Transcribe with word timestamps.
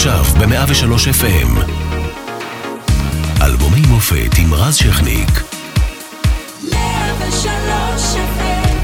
עכשיו 0.00 0.24
ב-103 0.24 0.92
FM. 1.20 1.60
אלבומי 3.42 3.80
מופת 3.88 4.38
עם 4.38 4.54
רז 4.54 4.76
שכניק. 4.76 5.28
103 6.72 8.16
FM 8.16 8.76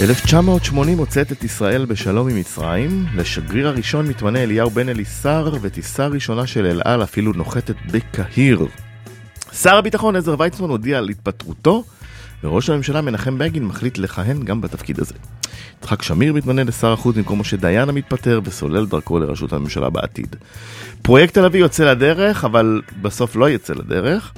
1980 0.00 0.96
מוצאת 0.96 1.32
את 1.32 1.44
ישראל 1.44 1.84
בשלום 1.84 2.28
עם 2.28 2.36
מצרים, 2.36 3.06
לשגריר 3.14 3.68
הראשון 3.68 4.08
מתמנה 4.08 4.42
אליהו 4.42 4.70
בן 4.70 4.88
אליסר, 4.88 5.52
וטיסה 5.62 6.06
ראשונה 6.06 6.46
של 6.46 6.66
אל 6.66 6.80
על 6.84 7.02
אפילו 7.02 7.32
נוחתת 7.32 7.76
בקהיר. 7.92 8.66
שר 9.52 9.76
הביטחון 9.76 10.16
עזר 10.16 10.34
ויצמן 10.38 10.68
הודיע 10.68 10.98
על 10.98 11.08
התפטרותו, 11.08 11.84
וראש 12.44 12.70
הממשלה 12.70 13.00
מנחם 13.00 13.38
בגין 13.38 13.64
מחליט 13.64 13.98
לכהן 13.98 14.42
גם 14.42 14.60
בתפקיד 14.60 15.00
הזה. 15.00 15.14
יצחק 15.78 16.02
שמיר 16.02 16.32
מתמנה 16.32 16.64
לשר 16.64 16.92
החוץ 16.92 17.16
במקום 17.16 17.40
משה 17.40 17.56
דיין 17.56 17.88
המתפטר 17.88 18.40
וסולל 18.44 18.86
דרכו 18.86 19.18
לראשות 19.18 19.52
הממשלה 19.52 19.90
בעתיד. 19.90 20.36
פרויקט 21.02 21.34
תל 21.34 21.44
אביב 21.44 21.60
יוצא 21.60 21.84
לדרך, 21.84 22.44
אבל 22.44 22.82
בסוף 23.02 23.36
לא 23.36 23.50
יצא 23.50 23.74
לדרך. 23.74 24.32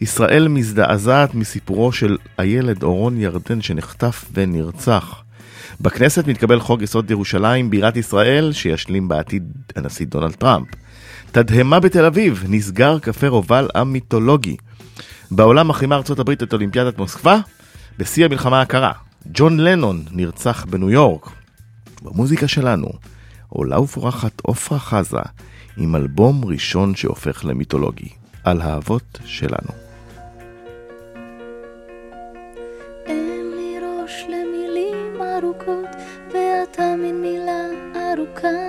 ישראל 0.00 0.48
מזדעזעת 0.48 1.34
מסיפורו 1.34 1.92
של 1.92 2.16
הילד 2.38 2.82
אורון 2.82 3.20
ירדן 3.20 3.60
שנחטף 3.62 4.24
ונרצח. 4.32 5.22
בכנסת 5.80 6.26
מתקבל 6.26 6.60
חוק 6.60 6.82
יסוד 6.82 7.10
ירושלים, 7.10 7.70
בירת 7.70 7.96
ישראל, 7.96 8.52
שישלים 8.52 9.08
בעתיד 9.08 9.52
הנשיא 9.76 10.06
דונלד 10.06 10.32
טראמפ. 10.32 10.66
תדהמה 11.32 11.80
בתל 11.80 12.04
אביב, 12.04 12.44
נסגר 12.48 12.98
קפה 12.98 13.28
רובל 13.28 13.68
המיתולוגי. 13.74 14.56
בעולם 15.30 15.68
מחרימה 15.68 15.96
ארצות 15.96 16.18
הברית 16.18 16.42
את 16.42 16.52
אולימפיאדת 16.52 16.98
מוסקבה, 16.98 17.38
בשיא 17.98 18.24
המלחמה 18.24 18.60
הקרה. 18.60 18.92
ג'ון 19.26 19.60
לנון 19.60 20.04
נרצח 20.10 20.64
בניו 20.70 20.90
יורק. 20.90 21.30
במוזיקה 22.02 22.48
שלנו, 22.48 22.88
עולה 23.48 23.80
ופורחת 23.80 24.40
עופרה 24.42 24.78
חזה, 24.78 25.18
עם 25.76 25.96
אלבום 25.96 26.44
ראשון 26.44 26.94
שהופך 26.94 27.44
למיתולוגי, 27.44 28.08
על 28.44 28.60
האבות 28.60 29.18
שלנו. 29.24 29.88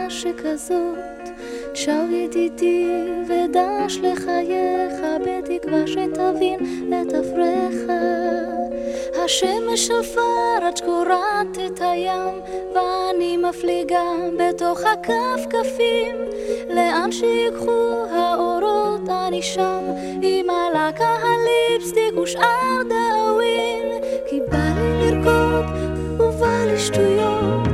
שכזאת. 0.09 1.18
שר 1.73 2.05
ידידי 2.11 2.87
ודש 3.27 3.97
לחייך, 3.97 4.93
בתקווה 5.25 5.87
שתבין 5.87 6.59
את 6.89 7.13
אפריך. 7.13 7.91
השמש 9.25 9.91
עפר 9.91 10.65
עד 10.65 10.77
שקורעת 10.77 11.57
את 11.65 11.81
הים, 11.81 12.41
ואני 12.73 13.37
מפליגה 13.37 14.03
בתוך 14.39 14.79
הכפכפים. 14.79 16.15
לאן 16.69 17.11
שיקחו 17.11 18.05
האורות 18.11 19.09
אני 19.27 19.41
שם, 19.41 19.83
עם 20.21 20.49
הלקה 20.49 21.15
הליפסטיק 21.23 22.17
ושאר 22.23 22.81
דאווין. 22.89 24.03
כי 24.29 24.39
בא 24.51 24.57
לי 24.75 25.11
לרקוד 25.11 25.65
ובא 26.19 26.65
לי 26.65 26.79
שטויות, 26.79 27.68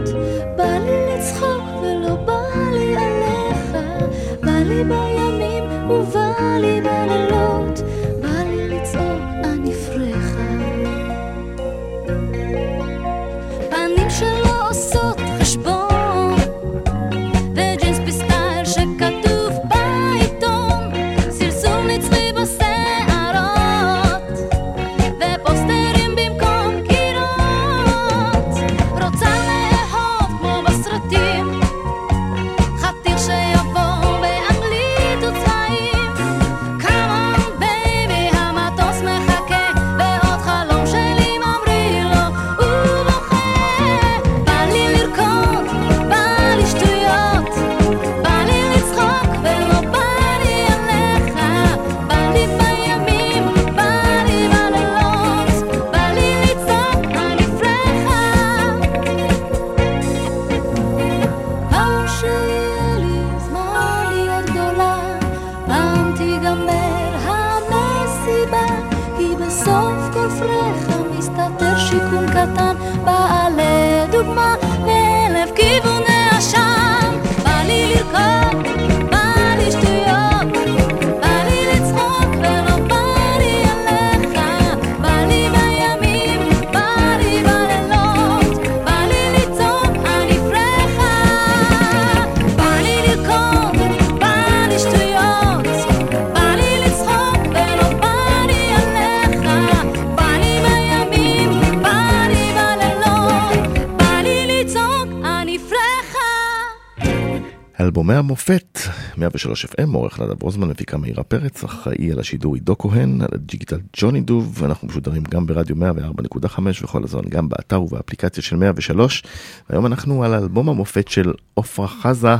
אלבומי 108.15 108.27
המופת, 108.29 108.79
103 109.17 109.65
FM, 109.65 109.93
עורך 109.93 110.19
נדב 110.19 110.43
רוזמן, 110.43 110.67
מפיקה 110.67 110.97
מאירה 110.97 111.23
פרץ, 111.23 111.63
אחראי 111.63 112.11
על 112.11 112.19
השידור 112.19 112.55
עידו 112.55 112.77
כהן, 112.77 113.21
על 113.21 113.27
הדיגיטל 113.33 113.79
ג'וני 113.97 114.21
דוב, 114.21 114.55
ואנחנו 114.61 114.87
משודרים 114.87 115.23
גם 115.23 115.45
ברדיו 115.45 115.75
104.5 115.75 116.59
וכל 116.83 117.03
הזמן 117.03 117.21
גם 117.29 117.49
באתר 117.49 117.81
ובאפליקציה 117.81 118.43
של 118.43 118.55
103. 118.55 119.23
והיום 119.69 119.85
אנחנו 119.85 120.23
על 120.23 120.33
אלבום 120.33 120.69
המופת 120.69 121.07
של 121.07 121.33
עופרה 121.53 121.87
חזה, 121.87 122.35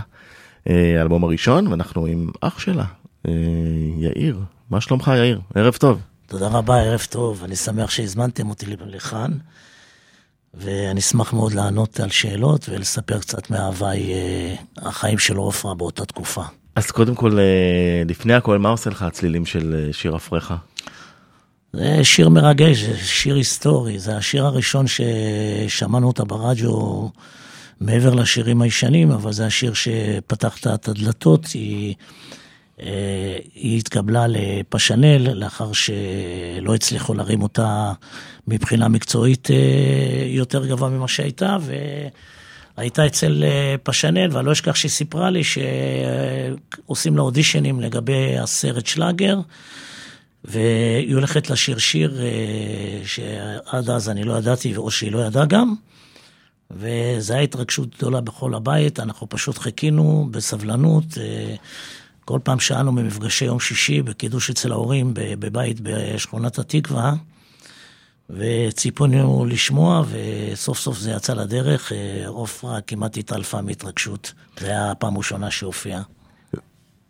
אה, 0.70 1.00
האלבום 1.00 1.24
הראשון, 1.24 1.68
ואנחנו 1.68 2.06
עם 2.06 2.30
אח 2.42 2.60
שלה, 2.60 2.86
אה, 3.28 3.32
יאיר. 3.98 4.40
מה 4.70 4.82
שלומך 4.82 5.12
יאיר? 5.18 5.42
ערב 5.56 5.74
טוב. 5.74 6.02
תודה 6.28 6.48
רבה, 6.48 6.82
ערב 6.82 7.02
טוב. 7.10 7.44
אני 7.44 7.56
שמח 7.56 7.90
שהזמנתם 7.90 8.50
אותי 8.50 8.66
לכאן, 8.86 9.32
ואני 10.58 11.00
אשמח 11.00 11.34
מאוד 11.34 11.54
לענות 11.54 12.00
על 12.00 12.10
שאלות 12.10 12.70
ולספר 12.70 13.20
קצת 13.20 13.50
מההוואי, 13.50 14.14
אה, 14.14 14.56
החיים 14.78 15.18
של 15.18 15.36
עופרה 15.36 15.76
באותה 15.76 16.06
תקופה. 16.06 16.44
אז 16.76 16.92
קודם 16.92 17.16
כל, 17.16 17.40
אה, 17.40 18.04
לפני 18.06 18.34
הכל, 18.34 18.58
מה 18.58 18.70
עושה 18.70 18.90
לך 18.90 19.02
הצלילים 19.02 19.46
של 19.46 19.84
אה, 19.88 19.94
שיר 19.94 20.16
אפריך? 20.16 20.54
זה 21.74 22.04
שיר 22.04 22.30
מרגש, 22.30 22.78
זה 22.78 22.98
שיר 22.98 23.36
היסטורי, 23.36 24.00
זה 24.00 24.18
השיר 24.18 24.46
הראשון 24.46 24.86
ששמענו 24.88 26.08
אותה 26.08 26.26
ברדיו 26.26 27.08
מעבר 27.80 28.14
לשירים 28.14 28.62
הישנים, 28.62 29.12
אבל 29.12 29.34
זה 29.34 29.46
השיר 29.46 29.74
שפתח 29.74 30.58
את 30.58 30.88
הדלתות, 30.88 31.46
היא, 31.46 31.96
היא 33.54 33.78
התקבלה 33.78 34.26
לפשנל 34.28 35.34
לאחר 35.34 35.72
שלא 35.74 36.76
הצליחו 36.76 37.14
להרים 37.14 37.42
אותה 37.42 37.94
מבחינה 38.48 38.88
מקצועית 38.88 39.52
אה, 39.52 40.26
יותר 40.28 40.66
גבוה 40.66 40.90
ממה 40.90 41.08
שהייתה, 41.08 41.58
והייתה 42.78 43.06
אצל 43.06 43.44
אה, 43.44 43.76
פשנל, 43.84 44.28
ואני 44.32 44.46
לא 44.46 44.52
אשכח 44.52 44.76
שהיא 44.76 44.92
סיפרה 44.92 45.30
לי 45.30 45.42
שעושים 45.44 47.18
לה 47.18 47.22
אודישנים 47.22 47.80
לגבי 47.80 48.38
הסרט 48.38 48.86
שלאגר. 48.86 49.40
והיא 50.44 51.16
הולכת 51.16 51.50
לשיר 51.50 51.78
שיר 51.78 52.22
אה, 52.22 53.02
שעד 53.06 53.90
אז 53.90 54.10
אני 54.10 54.24
לא 54.24 54.34
ידעתי, 54.34 54.76
או 54.78 54.92
שהיא 54.92 55.12
לא 55.12 55.20
ידעה 55.20 55.46
גם, 55.46 55.74
וזו 56.72 57.34
הייתה 57.34 57.58
התרגשות 57.58 57.98
גדולה 57.98 58.22
בכל 58.22 58.54
הבית, 58.54 59.00
אנחנו 59.00 59.30
פשוט 59.30 59.58
חיכינו 59.58 60.28
בסבלנות. 60.32 61.06
כל 62.26 62.40
פעם 62.44 62.60
שהיינו 62.60 62.96
במפגשי 62.96 63.46
יום 63.46 63.60
שישי 63.60 64.02
בקידוש 64.02 64.50
אצל 64.50 64.72
ההורים 64.72 65.12
בבית 65.14 65.80
בשכונת 65.82 66.60
התקווה, 66.60 67.14
וציפונו 68.30 69.46
לשמוע, 69.46 70.04
וסוף 70.10 70.78
סוף 70.78 70.98
זה 70.98 71.12
יצא 71.12 71.34
לדרך. 71.34 71.92
אה, 71.92 72.28
עופרה 72.28 72.82
כמעט 72.82 73.18
התעלפה 73.18 73.62
מהתרגשות. 73.62 74.34
זה 74.60 74.68
היה 74.68 74.92
הפעם 74.92 75.16
הראשונה 75.16 75.52
שהופיעה. 75.52 76.02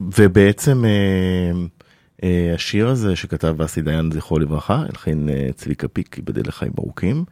ובעצם 0.02 0.86
אה, 0.86 1.52
אה, 2.24 2.54
השיר 2.56 2.88
הזה 2.88 3.16
שכתב 3.16 3.56
ואסי 3.58 3.82
דיין 3.82 4.12
זכרו 4.14 4.40
לברכה, 4.40 4.84
הלחין 4.90 5.30
צביקה 5.56 5.88
פיק, 5.88 6.18
ייבדל 6.18 6.44
לחיים 6.48 6.72
ארוכים, 6.80 7.26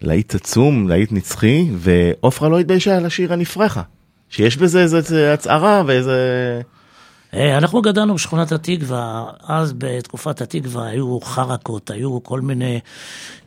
להיט 0.00 0.34
עצום, 0.34 0.88
להיט 0.88 1.12
נצחי, 1.12 1.70
ועופרה 1.76 2.48
לא 2.48 2.58
התביישה 2.58 2.96
על 2.96 3.06
השיר 3.06 3.32
הנפרחה, 3.32 3.82
שיש 4.28 4.56
בזה 4.56 4.80
איזה 4.82 5.32
הצהרה 5.32 5.82
ואיזה... 5.86 6.60
אה, 7.34 7.58
אנחנו 7.58 7.82
גדלנו 7.82 8.14
בשכונת 8.14 8.52
התקווה, 8.52 9.24
אז 9.42 9.72
בתקופת 9.78 10.40
התקווה 10.40 10.86
היו 10.86 11.20
חרקות, 11.20 11.90
היו 11.90 12.22
כל 12.22 12.40
מיני, 12.40 12.80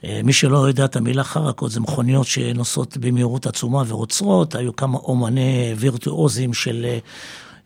אה, 0.03 0.21
מי 0.23 0.33
שלא 0.33 0.67
יודע 0.67 0.85
את 0.85 0.95
המילה 0.95 1.23
חרקות, 1.23 1.71
זה 1.71 1.79
מכוניות 1.79 2.27
שנוסעות 2.27 2.97
במהירות 2.97 3.45
עצומה 3.45 3.83
ועוצרות, 3.87 4.55
היו 4.55 4.75
כמה 4.75 4.97
אומני 4.97 5.73
וירטואוזים 5.77 6.53
של 6.53 6.85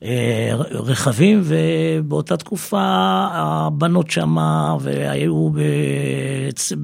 אה, 0.04 0.56
רכבים, 0.72 1.42
ובאותה 1.44 2.38
תקופה 2.38 2.82
הבנות 3.32 4.12
שמה, 4.12 4.78
והיו 4.80 5.50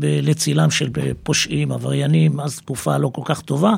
לצילם 0.02 0.72
של 0.72 0.90
פושעים, 1.24 1.72
עבריינים, 1.72 2.40
אז 2.40 2.58
תקופה 2.60 2.98
לא 2.98 3.10
כל 3.14 3.22
כך 3.26 3.42
טובה. 3.42 3.76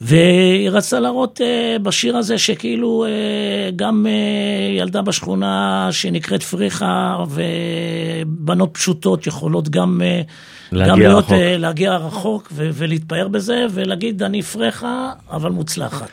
והיא 0.00 0.70
רצתה 0.70 1.00
להראות 1.00 1.40
uh, 1.40 1.78
בשיר 1.82 2.16
הזה 2.16 2.38
שכאילו 2.38 3.06
uh, 3.06 3.74
גם 3.76 4.06
uh, 4.06 4.78
ילדה 4.78 5.02
בשכונה 5.02 5.88
שנקראת 5.90 6.42
פריחה 6.42 7.16
ובנות 7.30 8.70
פשוטות 8.74 9.26
יכולות 9.26 9.68
גם, 9.68 10.00
uh, 10.00 10.26
להגיע 10.72 10.92
גם 10.92 10.98
להיות, 10.98 11.24
רחוק. 11.24 11.36
uh, 11.36 11.58
להגיע 11.58 11.96
רחוק 11.96 12.48
ו- 12.52 12.70
ולהתפאר 12.72 13.28
בזה 13.28 13.66
ולהגיד 13.70 14.22
אני 14.22 14.42
פריחה 14.42 15.12
אבל 15.30 15.50
מוצלחת. 15.50 16.10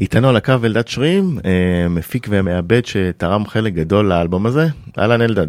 איתנו 0.00 0.28
על 0.28 0.36
הקו 0.36 0.54
אלדד 0.64 0.88
שרים, 0.88 1.38
אה, 1.44 1.86
מפיק 1.90 2.26
ומעבד 2.30 2.84
שתרם 2.84 3.46
חלק 3.46 3.72
גדול 3.72 4.06
לאלבום 4.08 4.46
הזה. 4.46 4.66
אהלן 4.98 5.22
אלדד. 5.22 5.46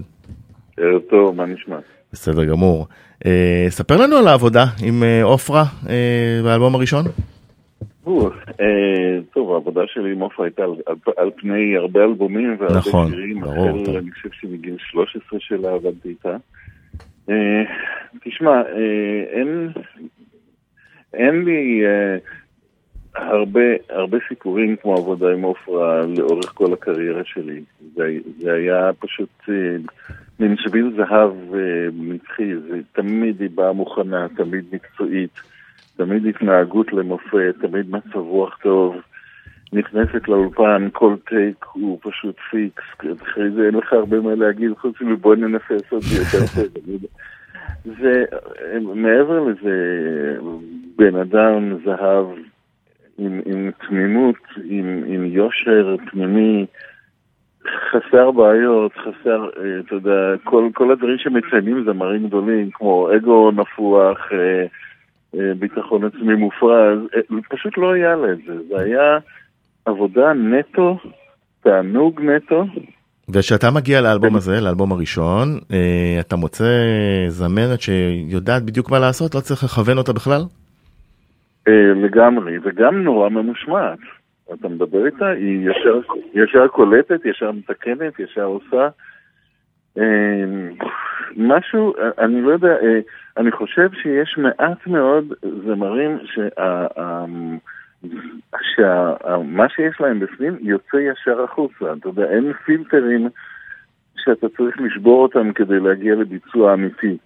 ערב 0.78 1.02
טוב, 1.10 1.36
מה 1.36 1.46
נשמע? 1.46 1.76
בסדר 2.14 2.46
גמור. 2.46 2.88
אה, 3.26 3.66
ספר 3.70 3.98
לנו 3.98 4.16
על 4.16 4.28
העבודה 4.28 4.66
עם 4.84 5.04
עופרה 5.24 5.64
אה, 5.90 5.96
באלבום 6.44 6.76
הראשון. 6.76 7.06
אה, 8.07 9.19
טוב, 9.34 9.52
העבודה 9.52 9.81
שלי 9.88 10.12
עם 10.12 10.19
עופרה 10.19 10.46
הייתה 10.46 10.63
על, 10.63 10.72
על, 10.86 10.96
על 11.18 11.31
פני 11.36 11.78
הרבה 11.78 12.04
אלבומים 12.04 12.56
והרבה 12.60 12.78
נכון, 12.78 13.10
שירים. 13.10 13.40
ברור, 13.40 13.69
החל, 13.69 13.86
טוב. 13.86 13.96
אני 13.96 14.12
חושב 14.12 14.30
שמגיל 14.31 14.75
13 14.80 15.40
שלה 15.40 15.74
עבדתי 15.74 16.10
איתה. 16.10 16.38
אה, 17.30 17.63
תשמע, 18.24 18.52
אה, 18.52 19.24
אין, 19.30 19.69
אין 21.13 21.46
לי 21.46 21.84
הרבה, 23.16 23.62
הרבה 23.90 24.18
סיפורים 24.28 24.75
כמו 24.75 24.98
עבודה 24.98 25.34
עם 25.34 25.42
עופרה 25.42 26.01
לאורך 26.18 26.51
כל 26.54 26.74
הקריירה 26.74 27.22
שלי. 27.25 27.62
זה, 27.96 28.04
זה 28.40 28.54
היה 28.54 28.92
פשוט 29.00 29.50
מין 30.40 30.56
שביל 30.58 30.92
זהב 30.98 31.31
נצחי, 31.94 32.51
תמיד 32.94 33.42
היא 33.42 33.50
באה 33.56 33.74
מוכנה, 33.74 34.28
תמיד 34.36 34.66
מקצועית. 34.72 35.55
תמיד 35.98 36.26
התנהגות 36.26 36.94
למופת, 36.94 37.56
תמיד 37.62 37.90
מצב 37.90 38.16
רוח 38.16 38.58
טוב. 38.62 38.96
נכנסת 39.74 40.28
לאולפן, 40.28 40.88
כל 40.94 41.16
טייק 41.30 41.66
הוא 41.74 42.00
פשוט 42.02 42.36
פיקס, 42.52 42.84
אחרי 43.22 43.52
זה 43.52 43.66
אין 43.66 43.76
לך 43.76 43.94
הרבה 43.94 44.20
מה 44.20 44.36
להגיד, 44.36 44.72
חוץ 44.82 45.02
מבוא 45.02 45.36
ננסה 45.36 45.74
לעשות 45.74 46.04
את 46.04 46.18
יותר 46.20 46.46
טוב. 46.56 47.06
זה, 48.00 48.24
מעבר 48.82 49.40
לזה, 49.40 49.76
בן 50.96 51.16
אדם 51.16 51.78
זהב 51.86 52.26
עם, 53.18 53.42
עם 53.46 53.72
תמימות, 53.88 54.36
עם, 54.64 55.04
עם 55.08 55.26
יושר 55.26 55.96
פנימי, 56.12 56.66
חסר 57.92 58.32
בעיות, 58.32 58.92
חסר, 58.94 59.50
אה, 59.58 59.80
אתה 59.80 59.96
יודע, 59.96 60.34
כל, 60.44 60.70
כל 60.74 60.92
הדברים 60.92 61.18
שמציינים 61.18 61.84
זמרים 61.84 62.28
גדולים, 62.28 62.70
כמו 62.74 63.10
אגו 63.16 63.52
נפוח, 63.52 64.18
אה, 64.32 64.66
ביטחון 65.60 66.04
עצמי 66.04 66.36
מופרז, 66.36 67.00
אה, 67.16 67.22
פשוט 67.50 67.78
לא 67.78 67.94
היה 67.94 68.16
לה 68.16 68.32
את 68.32 68.38
זה. 68.48 68.54
זה 68.70 68.80
היה 68.80 69.18
עבודה 69.86 70.34
נטו, 70.34 70.98
תענוג 71.64 72.22
נטו. 72.22 72.66
וכשאתה 73.30 73.72
מגיע 73.72 74.02
לאלבום 74.02 74.36
הזה, 74.36 74.62
לאלבום 74.62 74.92
הראשון, 74.92 75.48
אה, 75.74 76.18
אתה 76.20 76.36
מוצא 76.36 76.64
זמרת 77.28 77.82
שיודעת 77.82 78.64
בדיוק 78.64 78.92
מה 78.92 79.00
לעשות, 79.00 79.36
לא 79.36 79.40
צריך 79.40 79.64
לכוון 79.64 79.98
אותה 79.98 80.14
בכלל? 80.14 80.42
אה, 81.68 81.94
לגמרי, 81.96 82.58
וגם 82.64 83.04
נורא 83.04 83.30
ממושמעת. 83.30 84.00
אתה 84.54 84.68
מדבר 84.68 85.06
איתה, 85.06 85.28
היא 85.28 85.70
ישר, 85.70 86.00
ישר 86.34 86.68
קולטת, 86.68 87.26
ישר 87.26 87.52
מתקנת, 87.52 88.20
ישר 88.20 88.44
עושה. 88.44 88.88
משהו, 91.38 91.94
אני 92.20 92.42
לא 92.42 92.52
יודע, 92.52 92.76
אני 93.38 93.52
חושב 93.52 93.90
שיש 94.02 94.38
מעט 94.38 94.88
מאוד 94.88 95.34
זמרים 95.66 96.18
שה... 96.26 96.64
ה- 96.64 97.26
שמה 98.76 99.70
שיש 99.70 100.02
להם 100.02 100.20
בפנים 100.20 100.58
יוצא 100.62 100.98
ישר 100.98 101.44
החוצה. 101.44 101.94
אתה 102.00 102.10
יודע, 102.10 102.24
אין 102.24 102.54
פילטרים 102.66 103.30
שאתה 104.18 104.48
צריך 104.58 104.76
לשבור 104.80 105.24
אותם 105.24 105.54
כדי 105.54 105.80
להגיע 105.80 106.16
לביצוע 106.16 106.74
אמיתי. 106.74 107.18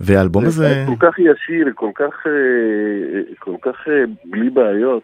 והאלבום 0.00 0.44
הזה, 0.44 0.68
זה 0.68 0.84
כל 0.86 1.06
כך 1.06 1.18
ישיר, 1.18 1.72
כל 1.74 1.90
כך, 1.94 2.26
אה, 2.26 3.34
כל 3.38 3.56
כך 3.62 3.88
אה, 3.88 4.04
בלי 4.24 4.50
בעיות. 4.50 5.02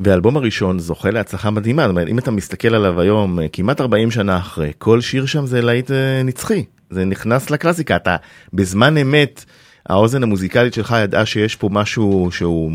והאלבום 0.00 0.36
הראשון 0.36 0.78
זוכה 0.78 1.10
להצלחה 1.10 1.50
מדהימה, 1.50 1.82
זאת 1.82 1.90
אומרת, 1.90 2.08
אם 2.08 2.18
אתה 2.18 2.30
מסתכל 2.30 2.74
עליו 2.74 3.00
היום, 3.00 3.40
אה, 3.40 3.46
כמעט 3.52 3.80
40 3.80 4.10
שנה 4.10 4.36
אחרי, 4.36 4.72
כל 4.78 5.00
שיר 5.00 5.26
שם 5.26 5.46
זה 5.46 5.60
להיט 5.62 5.90
נצחי, 6.24 6.64
זה 6.92 7.04
נכנס 7.04 7.50
לקלאסיקה, 7.50 7.96
אתה 7.96 8.16
בזמן 8.52 8.96
אמת, 8.96 9.44
האוזן 9.88 10.22
המוזיקלית 10.22 10.74
שלך 10.74 10.94
ידעה 11.04 11.26
שיש 11.26 11.56
פה 11.56 11.68
משהו 11.72 12.28
שהוא 12.30 12.70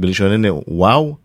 בלשוננו 0.00 0.62
וואו, 0.68 1.16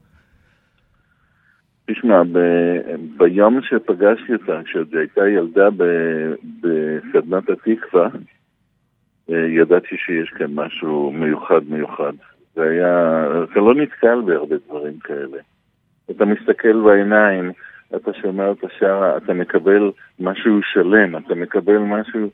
תשמע, 1.86 2.24
ב- 2.24 2.96
ביום 3.18 3.60
שפגשתי 3.62 4.34
אותה, 4.34 4.62
כשעוד 4.66 4.96
הייתה 4.96 5.28
ילדה 5.28 5.70
ב- 5.78 6.34
בסדנת 6.62 7.50
התקווה, 7.50 8.08
אה, 9.30 9.48
ידעתי 9.48 9.96
שיש 9.98 10.30
כאן 10.30 10.54
משהו 10.54 11.12
מיוחד 11.12 11.62
מיוחד. 11.70 12.12
זה 12.56 12.62
היה, 12.62 13.26
אתה 13.44 13.60
לא 13.60 13.76
נתקל 13.76 14.22
בהרבה 14.26 14.56
דברים 14.68 15.00
כאלה. 15.00 15.38
אתה 16.12 16.26
מסתכל 16.26 16.82
בעיניים, 16.86 17.52
אתה 17.96 18.12
שומע 18.22 18.48
אותה 18.48 18.68
שרה, 18.80 19.18
אתה 19.18 19.34
מקבל 19.34 19.92
משהו 20.20 20.60
שלם, 20.74 21.18
אתה 21.18 21.36
מקבל 21.36 21.78
משהו 21.78 22.30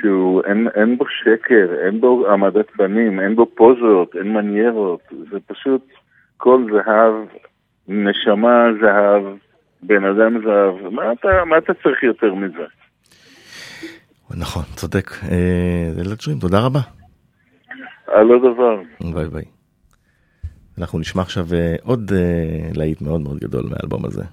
שהוא, 0.00 0.42
אין, 0.44 0.68
אין 0.74 0.98
בו 0.98 1.04
שקר, 1.08 1.68
אין 1.84 2.00
בו 2.00 2.26
העמדת 2.28 2.70
פנים, 2.70 3.20
אין 3.20 3.36
בו 3.36 3.46
פוזות, 3.54 4.16
אין 4.16 4.32
מניירות, 4.32 5.00
זה 5.30 5.38
פשוט 5.46 5.86
כל 6.36 6.66
זהב, 6.72 7.14
נשמה 7.88 8.66
זהב, 8.80 9.22
בן 9.82 10.04
אדם 10.04 10.42
זהב, 10.44 10.92
מה 10.92 11.12
אתה, 11.12 11.44
מה 11.46 11.58
אתה 11.58 11.74
צריך 11.74 12.02
יותר 12.02 12.34
מזה? 12.34 12.64
נכון, 14.36 14.62
צודק, 14.74 15.10
אה, 15.22 15.90
זה 15.94 16.00
אלדד 16.00 16.20
שרים, 16.20 16.38
תודה 16.38 16.60
רבה, 16.66 16.80
על 18.06 18.30
הדבר. 18.32 18.80
ביי 19.14 19.28
ביי. 19.28 19.44
אנחנו 20.78 20.98
נשמע 20.98 21.22
עכשיו 21.22 21.46
אה, 21.54 21.76
עוד 21.82 22.12
אה, 22.14 22.70
להיט 22.74 23.02
מאוד 23.02 23.20
מאוד 23.20 23.38
גדול 23.38 23.64
מהאלבום 23.70 24.04
הזה. 24.04 24.24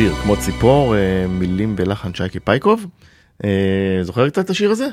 שיר, 0.00 0.14
כמו 0.14 0.36
ציפור, 0.36 0.96
אה, 0.96 1.26
מילים 1.28 1.74
ולחן 1.78 2.14
שייקי 2.14 2.40
פייקוב. 2.40 2.86
אה, 3.44 3.98
זוכר 4.02 4.28
קצת 4.28 4.44
את 4.44 4.50
השיר 4.50 4.70
הזה? 4.70 4.88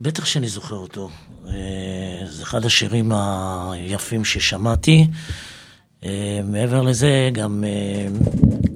בטח 0.00 0.24
שאני 0.24 0.48
זוכר 0.48 0.76
אותו. 0.76 1.10
אה, 1.48 1.52
זה 2.26 2.42
אחד 2.42 2.64
השירים 2.64 3.12
היפים 3.12 4.24
ששמעתי. 4.24 5.06
מעבר 6.44 6.82
לזה, 6.82 7.30
גם 7.32 7.64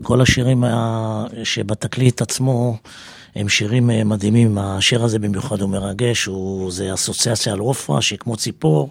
כל 0.02 0.20
השירים 0.20 0.64
שבתקליט 1.44 2.22
עצמו 2.22 2.76
הם 3.34 3.48
שירים 3.48 3.90
מדהימים. 4.04 4.58
השיר 4.58 5.04
הזה 5.04 5.18
במיוחד 5.18 5.60
הוא 5.60 5.70
מרגש, 5.70 6.24
הוא, 6.24 6.70
זה 6.70 6.94
אסוציאציה 6.94 7.52
על 7.52 7.58
עופרה 7.58 8.02
שהיא 8.02 8.18
כמו 8.18 8.36
ציפור. 8.36 8.90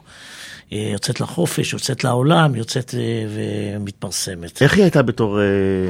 אה, 0.74 0.90
יוצאת 0.94 1.22
לחופש, 1.22 1.74
יוצאת 1.74 2.04
לעולם, 2.04 2.56
יוצאת 2.56 2.96
אה, 2.98 3.26
ומתפרסמת. 3.30 4.62
איך 4.62 4.74
היא 4.74 4.84
הייתה 4.84 5.02
בתור 5.02 5.40
אה, 5.42 5.46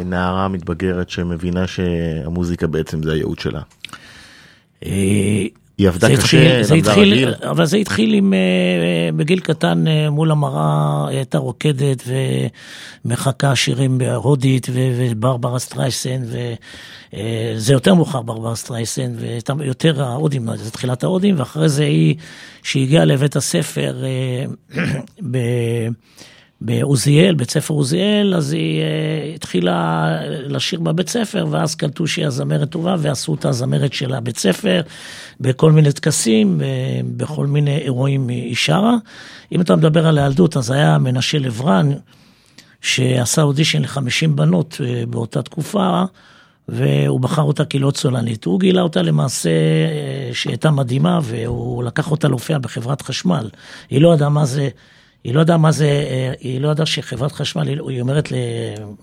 נערה 0.06 0.48
מתבגרת 0.48 1.10
שמבינה 1.10 1.68
שהמוזיקה 1.68 2.68
בעצם 2.68 3.04
זה 3.04 3.12
הייעוד 3.12 3.40
שלה? 3.40 3.62
אה, 5.80 5.84
היא 5.84 5.88
עבדה 5.88 6.08
קשה, 6.08 6.18
התחיל, 6.18 6.64
זה 6.64 6.76
התחיל, 6.76 7.14
רגיל. 7.14 7.34
אבל 7.50 7.66
זה 7.66 7.78
התחיל 7.78 8.14
עם, 8.14 8.34
אה, 8.34 9.10
בגיל 9.16 9.40
קטן 9.40 9.88
אה, 9.88 10.10
מול 10.10 10.32
המראה, 10.32 11.06
היא 11.10 11.18
הייתה 11.18 11.38
רוקדת 11.38 12.04
ומחקה 13.06 13.56
שירים 13.56 13.98
בהודית 13.98 14.68
וברברה 14.74 15.60
סטרייסן, 15.60 16.22
וזה 17.14 17.74
יותר 17.74 17.94
מאוחר 17.94 18.22
ברברה 18.22 18.56
סטרייסן, 18.56 19.14
והייתה 19.20 19.54
יותר 19.64 20.04
ההודים, 20.04 20.56
זה 20.56 20.72
תחילת 20.72 21.04
ההודים, 21.04 21.40
ואחרי 21.40 21.70
זה 21.70 21.84
היא, 21.84 22.16
שהגיעה 22.64 23.06
לבית 23.06 23.36
הספר 23.36 24.04
אה, 24.04 24.46
ב- 25.32 25.88
בעוזיאל, 26.62 27.36
בית 27.36 27.52
ספר 27.52 27.74
עוזיאל, 27.74 28.34
אז 28.36 28.54
היא 28.54 28.82
אה, 28.82 29.32
התחילה 29.36 30.08
לשיר 30.30 30.80
בבית 30.80 31.10
ספר, 31.10 31.46
ואז 31.50 31.76
קלטו 31.76 32.08
שהיא 32.08 32.26
הזמרת 32.26 32.70
טובה, 32.70 32.96
ועשו 33.00 33.32
אותה 33.32 33.50
הזמרת 33.50 33.94
של 33.94 34.14
הבית 34.14 34.38
ספר, 34.38 34.82
בכל 35.40 35.72
מיני 35.72 35.92
טקסים, 35.92 36.62
אה, 36.62 36.68
בכל 37.18 37.48
מיני 37.48 37.78
אירועים 37.78 38.28
היא 38.28 38.56
שרה. 38.56 38.96
אם 39.52 39.62
אתה 39.62 39.76
מדבר 39.76 40.08
על 40.08 40.18
הילדות, 40.18 40.58
אז 40.58 40.72
היה 40.72 40.98
מנשה 40.98 41.40
לברן, 41.40 41.92
שעשה 42.82 43.42
אודישן 43.42 43.82
ל-50 43.82 44.28
בנות 44.36 44.82
אה, 44.84 45.04
באותה 45.10 45.42
תקופה, 45.42 46.04
והוא 46.70 47.20
בחר 47.20 47.42
אותה 47.42 47.66
כלא 47.66 47.92
צולנית. 47.92 48.46
הוא 48.46 48.60
גילה 48.60 48.82
אותה 48.82 49.02
למעשה 49.02 49.50
אה, 49.50 50.34
שהיא 50.34 50.52
הייתה 50.52 50.72
מדהימה, 50.72 51.20
והוא 51.24 51.84
לקח 51.84 52.12
אותה 52.12 52.28
להופיע 52.28 52.58
בחברת 52.58 53.02
חשמל. 53.02 53.50
היא 53.90 54.02
לא 54.02 54.14
ידעה 54.14 54.30
מה 54.30 54.46
זה... 54.46 54.70
היא 55.24 55.34
לא 55.36 55.42
ידעה 55.42 55.58
מה 55.58 55.72
זה, 55.72 55.86
אה, 55.86 56.34
היא 56.40 56.62
לא 56.62 56.70
ידעה 56.70 56.86
שחברת 56.86 57.32
חשמל, 57.32 57.68
היא- 57.68 58.02
אומרת 58.02 58.30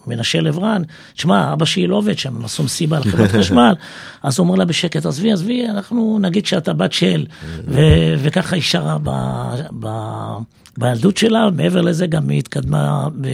למנשה 0.06 0.40
לברן, 0.40 0.82
תשמע, 1.14 1.52
אבא 1.52 1.64
שלי 1.64 1.86
לא 1.86 1.96
עובד 1.96 2.18
שם, 2.18 2.36
הם 2.36 2.44
עשו 2.44 2.62
מסיבה 2.62 2.96
על 2.96 3.02
חברת 3.04 3.30
חשמל, 3.30 3.74
אז 4.22 4.38
הוא 4.38 4.46
אומר 4.46 4.56
לה 4.58 4.64
בשקט, 4.64 5.06
עזבי, 5.06 5.32
עזבי, 5.32 5.66
אנחנו 5.68 6.18
נגיד 6.20 6.46
שאתה 6.46 6.72
בת 6.72 6.92
של, 6.92 7.26
ו- 7.68 7.80
וככה 8.18 8.56
היא 8.56 8.62
שרה 8.62 8.96
ב- 9.02 9.60
ב- 9.80 10.38
בילדות 10.78 11.16
שלה, 11.16 11.48
מעבר 11.56 11.80
לזה 11.80 12.06
גם 12.06 12.28
היא 12.28 12.38
התקדמה 12.38 13.08
ב- 13.20 13.28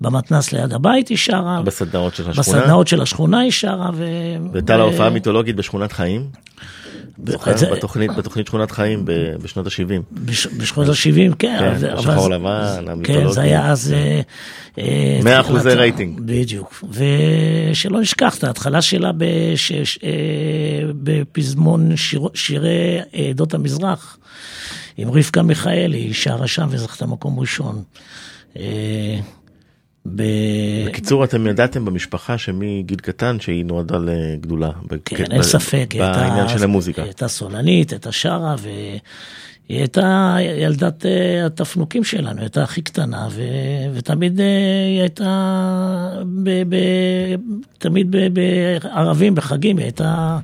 במתנ"ס 0.00 0.52
ליד 0.52 0.72
הבית, 0.72 1.08
היא 1.08 1.18
שרה, 1.18 1.62
בסדנאות 1.62 2.14
של 2.14 2.30
השכונה. 2.30 2.58
בסדנאות 2.58 2.88
של 2.88 3.02
השכונה 3.02 3.38
היא 3.38 3.50
שרה, 3.50 3.90
ו... 3.94 4.04
והייתה 4.52 4.76
לה 4.76 4.84
ו- 4.84 4.86
הופעה 4.86 5.10
מיתולוגית 5.10 5.56
בשכונת 5.56 5.92
חיים. 5.92 6.26
זה- 7.56 7.70
בתוכנית, 7.70 8.10
בתוכנית 8.16 8.46
שכונת 8.46 8.70
חיים 8.70 9.04
בשנות 9.42 9.66
ה-70. 9.66 10.02
בש- 10.12 10.46
בשנות 10.46 10.88
ה-70, 10.88 11.34
כן. 11.38 11.58
כן, 11.80 11.86
אבל- 11.90 12.34
לבן, 12.34 12.76
כן, 12.84 12.88
המיתולוגי. 12.88 13.32
זה 13.32 13.40
היה 13.40 13.70
אז... 13.72 13.92
אה, 13.92 14.20
אה, 14.78 15.20
מאה 15.24 15.42
תחילת 15.42 15.46
אחוזי 15.46 15.74
רייטינג. 15.74 16.20
בדיוק. 16.24 16.84
ושלא 17.72 18.00
נשכח 18.00 18.38
את 18.38 18.44
ההתחלה 18.44 18.82
שלה 18.82 19.10
אה, 20.02 20.12
בפזמון 21.02 21.96
שיר- 21.96 22.28
שירי 22.34 22.98
עדות 23.30 23.54
המזרח, 23.54 24.16
עם 24.96 25.10
רבקה 25.10 25.42
מיכאלי, 25.42 25.98
היא 25.98 26.14
שרה 26.14 26.46
שם 26.46 26.66
וזכתה 26.70 27.06
מקום 27.06 27.40
ראשון. 27.40 27.82
ב... 30.06 30.22
בקיצור, 30.86 31.24
אתם 31.24 31.46
ידעתם 31.46 31.84
במשפחה 31.84 32.38
שמגיל 32.38 32.98
קטן 32.98 33.40
שהיא 33.40 33.64
נועדה 33.64 33.98
לגדולה. 33.98 34.70
כן, 35.04 35.24
אין 35.30 35.42
ספק. 35.42 35.88
היא 35.92 36.02
הייתה- 36.02 36.18
בעניין 36.20 36.48
של 36.48 36.64
המוזיקה. 36.64 37.02
היא 37.02 37.08
הייתה 37.08 37.28
סולנית, 37.28 37.92
הייתה 37.92 38.12
שרה, 38.12 38.54
והיא 38.58 39.00
הייתה 39.68 40.36
ילדת 40.58 41.06
אה, 41.06 41.46
התפנוקים 41.46 42.04
שלנו, 42.04 42.30
היא 42.36 42.40
הייתה 42.40 42.62
הכי 42.62 42.82
קטנה, 42.82 43.28
ו... 43.30 43.42
ותמיד 43.94 44.40
אה, 44.40 44.46
היא 44.88 45.00
הייתה, 45.00 46.10
ב... 46.42 46.50
ב... 46.68 46.76
תמיד 47.78 48.06
ב- 48.10 48.28
בערבים, 48.34 49.34
בחגים, 49.34 49.76
היא 49.76 49.84
הייתה 49.84 50.38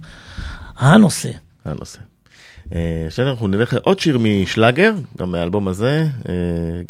הנושא. 0.76 1.30
הנושא. 1.64 1.98
אה, 2.74 3.04
עכשיו 3.06 3.30
אנחנו 3.30 3.48
נלך 3.48 3.74
לעוד 3.74 3.98
שיר 3.98 4.18
משלאגר, 4.20 4.94
גם 5.18 5.30
מהאלבום 5.30 5.68
הזה, 5.68 6.06
אה, 6.28 6.34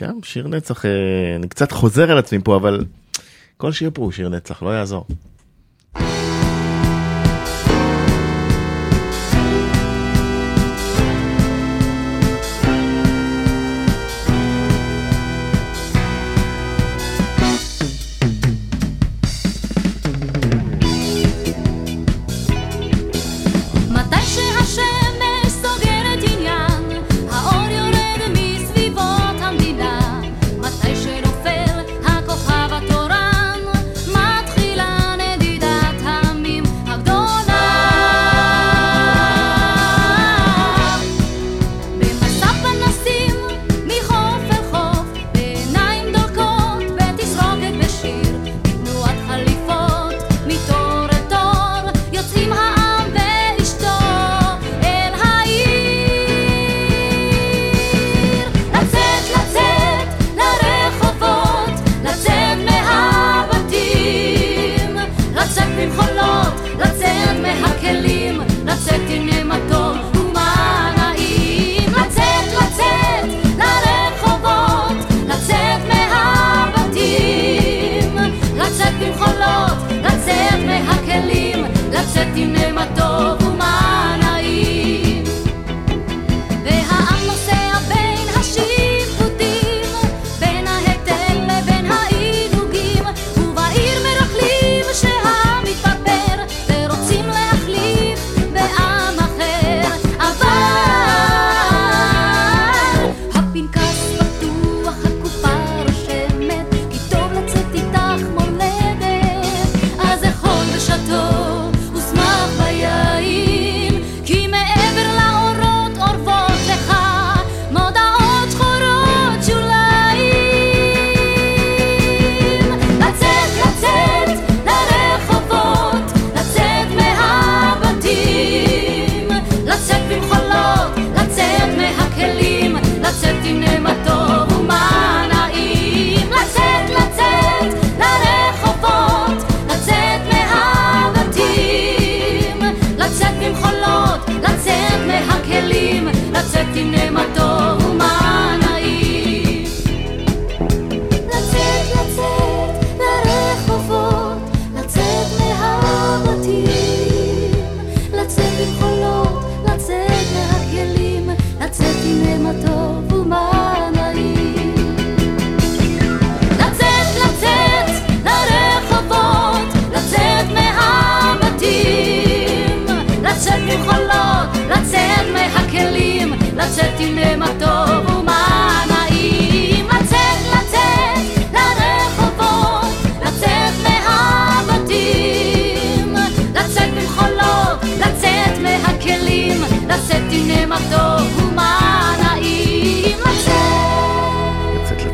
גם 0.00 0.18
שיר 0.22 0.48
נצח, 0.48 0.84
אה, 0.84 0.90
אני 1.36 1.48
קצת 1.48 1.72
חוזר 1.72 2.10
על 2.10 2.18
עצמי 2.18 2.38
פה, 2.44 2.56
אבל 2.56 2.84
כל 3.56 3.72
שיר 3.72 3.90
פה 3.94 4.02
הוא 4.02 4.12
שיר 4.12 4.28
נצח, 4.28 4.62
לא 4.62 4.70
יעזור. 4.70 5.06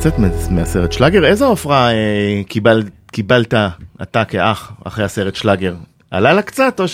לצאת, 0.02 0.18
מהסרט 0.50 0.92
שלאגר, 0.92 1.24
איזה 1.24 1.44
עופרה 1.44 1.90
אה, 1.90 2.42
קיבל, 2.48 2.83
קיבלת 3.12 3.55
אתה 4.02 4.24
כאח 4.24 4.72
אחרי 4.85 5.05
הסרט 5.05 5.35
שלאגר? 5.35 5.74
עלה 6.11 6.33
לה 6.33 6.42
קצת 6.42 6.81
או 6.81 6.85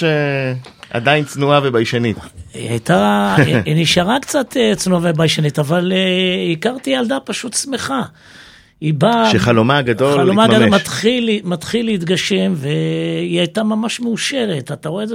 שעדיין 0.92 1.24
צנועה 1.24 1.60
וביישנית? 1.64 2.16
היא 2.54 2.70
הייתה, 2.70 3.34
היא- 3.64 3.76
נשארה 3.76 4.20
קצת 4.20 4.56
אה, 4.56 4.72
צנועה 4.76 5.00
וביישנית, 5.04 5.58
אבל 5.58 5.92
אה, 5.92 6.52
הכרתי 6.52 6.90
ילדה 6.90 7.18
פשוט 7.24 7.54
שמחה. 7.54 8.02
היא 8.80 8.94
באה... 8.94 9.30
שחלומה 9.32 9.78
הגדול 9.78 10.18
חלומה 10.18 10.44
הגדול 10.44 10.62
התממש. 10.62 10.80
מתחיל, 10.80 11.40
מתחיל 11.44 11.86
להתגשם, 11.86 12.52
והיא 12.56 13.38
הייתה 13.38 13.62
ממש 13.62 14.00
מאושרת. 14.00 14.72
אתה 14.72 14.88
רואה 14.88 15.04
את 15.04 15.08
זה 15.08 15.14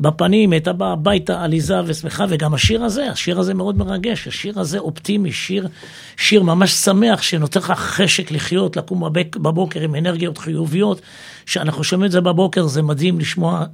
בפנים, 0.00 0.50
היא 0.50 0.56
הייתה 0.56 0.72
באה 0.72 0.92
הביתה 0.92 1.44
עליזה 1.44 1.74
ושמחה, 1.86 2.24
וגם 2.28 2.54
השיר 2.54 2.84
הזה, 2.84 3.10
השיר 3.10 3.40
הזה 3.40 3.54
מאוד 3.54 3.78
מרגש. 3.78 4.28
השיר 4.28 4.60
הזה 4.60 4.78
אופטימי, 4.78 5.32
שיר, 5.32 5.68
שיר 6.16 6.42
ממש 6.42 6.72
שמח, 6.72 7.22
שנותן 7.22 7.60
לך 7.60 7.70
חשק 7.70 8.30
לחיות, 8.30 8.76
לקום 8.76 9.02
בבוקר 9.36 9.80
עם 9.80 9.94
אנרגיות 9.94 10.38
חיוביות. 10.38 11.00
כשאנחנו 11.46 11.84
שומעים 11.84 12.06
את 12.06 12.12
זה 12.12 12.20
בבוקר, 12.20 12.66
זה 12.66 12.82
מדהים 12.82 13.18
לשמוע 13.18 13.64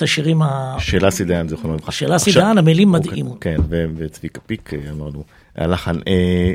את 0.00 0.12
השירים 0.12 0.42
ה... 0.42 0.76
של 0.78 1.08
אסי 1.08 1.24
דיין, 1.24 1.48
זיכרונו 1.48 1.74
לברכה. 1.74 1.88
עכשיו- 1.88 2.08
דיין, 2.42 2.58
המילים 2.58 2.88
הוא- 2.94 2.98
מדהימות. 2.98 3.38
כן, 3.40 3.56
וצביקה 3.96 4.40
פיק, 4.40 4.74
אה, 4.74 4.90
אמרנו, 4.90 5.24
הלחן. 5.56 5.96
אה, 6.08 6.52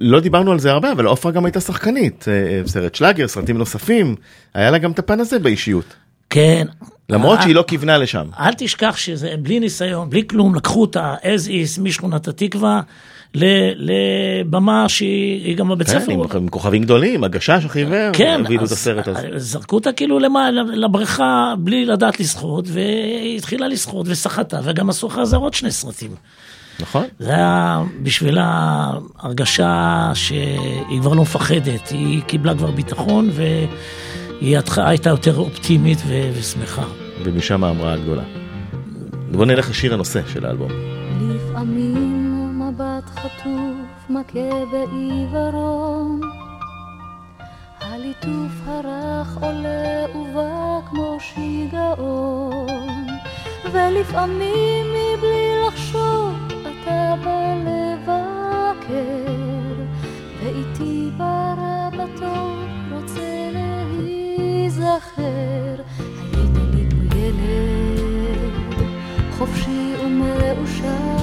לא 0.00 0.20
דיברנו 0.20 0.52
על 0.52 0.58
זה 0.58 0.70
הרבה, 0.70 0.92
אבל 0.92 1.06
עופרה 1.06 1.32
גם 1.32 1.44
הייתה 1.44 1.60
שחקנית. 1.60 2.24
אה, 2.28 2.62
סרט 2.66 2.94
שלאגר, 2.94 3.28
סרטים 3.28 3.58
נוספים, 3.58 4.14
היה 4.54 4.70
לה 4.70 4.78
גם 4.78 4.90
את 4.92 4.98
הפן 4.98 5.20
הזה 5.20 5.38
באישיות. 5.38 5.94
כן. 6.30 6.66
למרות 7.08 7.42
שהיא 7.42 7.54
לא 7.54 7.64
כיוונה 7.66 7.98
לשם. 7.98 8.26
אל 8.38 8.52
תשכח 8.58 8.96
שזה 8.96 9.34
בלי 9.42 9.60
ניסיון, 9.60 10.10
בלי 10.10 10.22
כלום, 10.26 10.54
לקחו 10.54 10.80
אותה 10.80 11.14
as 11.22 11.46
is 11.48 11.80
משכונת 11.82 12.28
התקווה 12.28 12.80
לבמה 13.34 14.88
שהיא 14.88 15.44
היא 15.44 15.56
גם 15.56 15.68
בבית 15.68 15.90
כן, 15.90 16.00
ספר. 16.00 16.12
עם 16.12 16.20
עם 16.34 16.48
כוכבים 16.48 16.82
גדולים, 16.82 17.24
הגשש 17.24 17.64
החיוור, 17.64 18.12
כן, 18.12 18.40
הובילו 18.40 18.64
את 18.64 18.70
הסרט 18.70 19.08
הזה. 19.08 19.28
זרקו 19.36 19.76
אותה 19.76 19.92
כאילו 19.92 20.18
למה, 20.18 20.50
לבריכה 20.50 21.54
בלי 21.58 21.84
לדעת 21.84 22.20
לשחות, 22.20 22.64
והיא 22.68 23.38
התחילה 23.38 23.68
לשחות 23.68 24.06
ושחתה, 24.08 24.60
וגם 24.64 24.90
עשו 24.90 25.06
אחרי 25.06 25.26
זה 25.26 25.36
עוד 25.36 25.54
שני 25.54 25.70
סרטים. 25.70 26.10
נכון. 26.80 27.04
זה 27.18 27.34
היה 27.34 27.82
בשבילה 28.02 28.90
הרגשה 29.18 30.10
שהיא 30.14 31.00
כבר 31.00 31.14
לא 31.14 31.22
מפחדת, 31.22 31.88
היא 31.88 32.22
קיבלה 32.22 32.54
כבר 32.54 32.70
ביטחון 32.70 33.30
והיא 33.32 34.58
הייתה 34.76 35.10
יותר 35.10 35.36
אופטימית 35.36 35.98
ו- 36.06 36.30
ושמחה. 36.38 36.84
ומשם 37.24 37.64
ההמראה 37.64 37.92
הגדולה. 37.92 38.22
בוא 39.32 39.46
נלך 39.46 39.70
לשיר 39.70 39.94
הנושא 39.94 40.20
של 40.32 40.46
האלבום. 40.46 40.70
לפעמים 41.20 42.21
מבט 42.72 43.10
חטוף 43.10 44.10
מכה 44.10 44.64
בעיוורון 44.70 46.20
הליטוף 47.80 48.52
הרך 48.66 49.36
עולה 49.42 50.04
ובא 50.14 50.80
כמו 50.90 51.16
שיגעון. 51.20 53.06
ולפעמים 53.72 54.86
מבלי 54.86 55.66
לחשוב 55.66 56.34
אתה 56.60 57.14
בא 57.24 57.54
לבקר. 57.66 58.92
ואיתי 60.42 61.10
ברא 61.16 61.90
בטוב 61.92 62.58
רוצה 62.92 63.50
להיזכר. 63.98 65.22
היית 66.32 66.56
לי 66.74 66.86
ילד 67.18 68.74
חופשי 69.38 69.94
ומאושר 70.04 71.21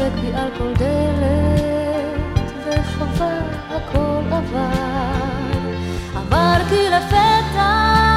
דופק 0.00 0.20
בי 0.20 0.34
על 0.34 0.48
כל 0.58 0.72
דלת 0.74 2.52
וחבל 2.66 3.38
הכל 3.70 4.22
עבר. 4.32 5.20
עברתי 6.16 6.88
לפתע 6.90 8.09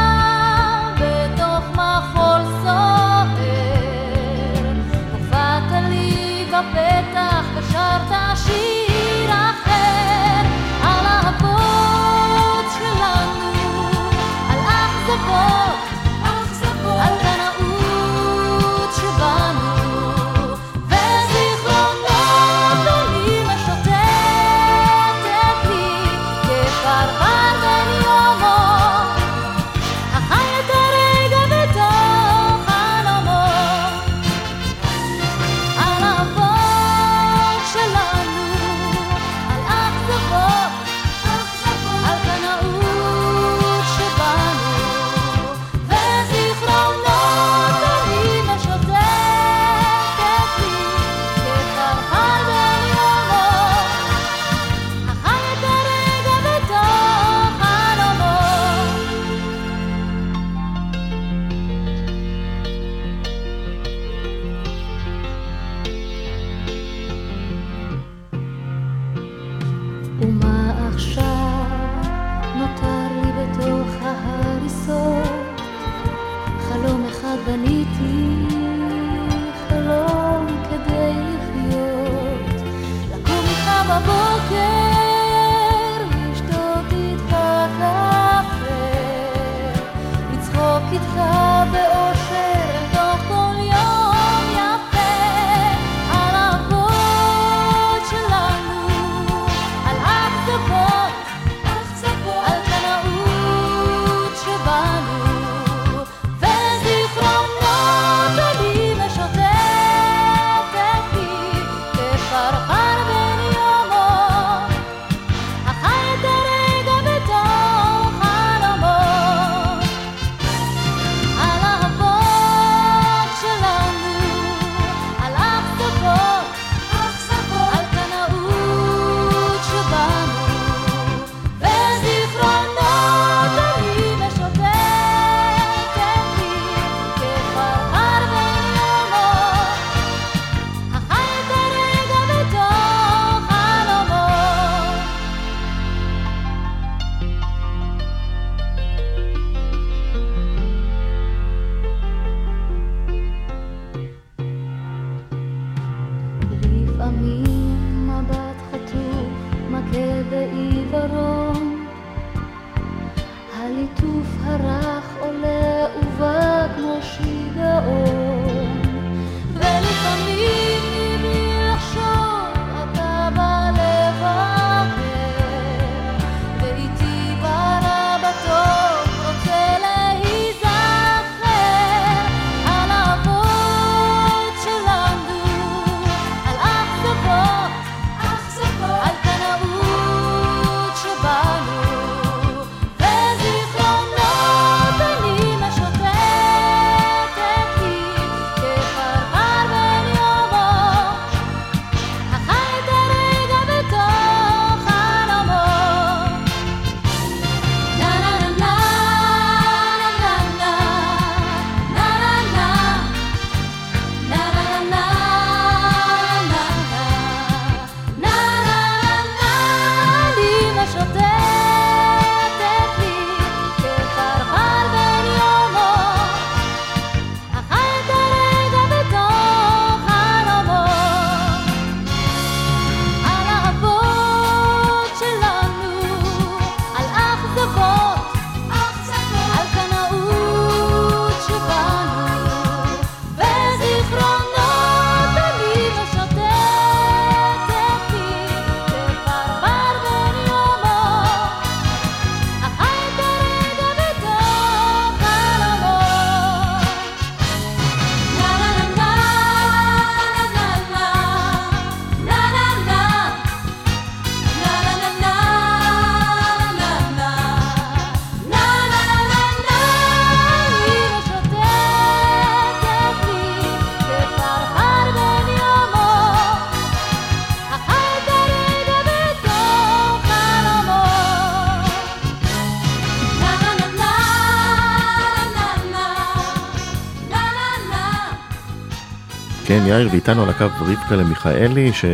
יאיר, 290.04 290.12
ואיתנו 290.12 290.44
על 290.44 290.50
הקו 290.50 290.66
רבקה 290.66 291.16
למיכאלי, 291.16 291.92
ש... 291.92 292.06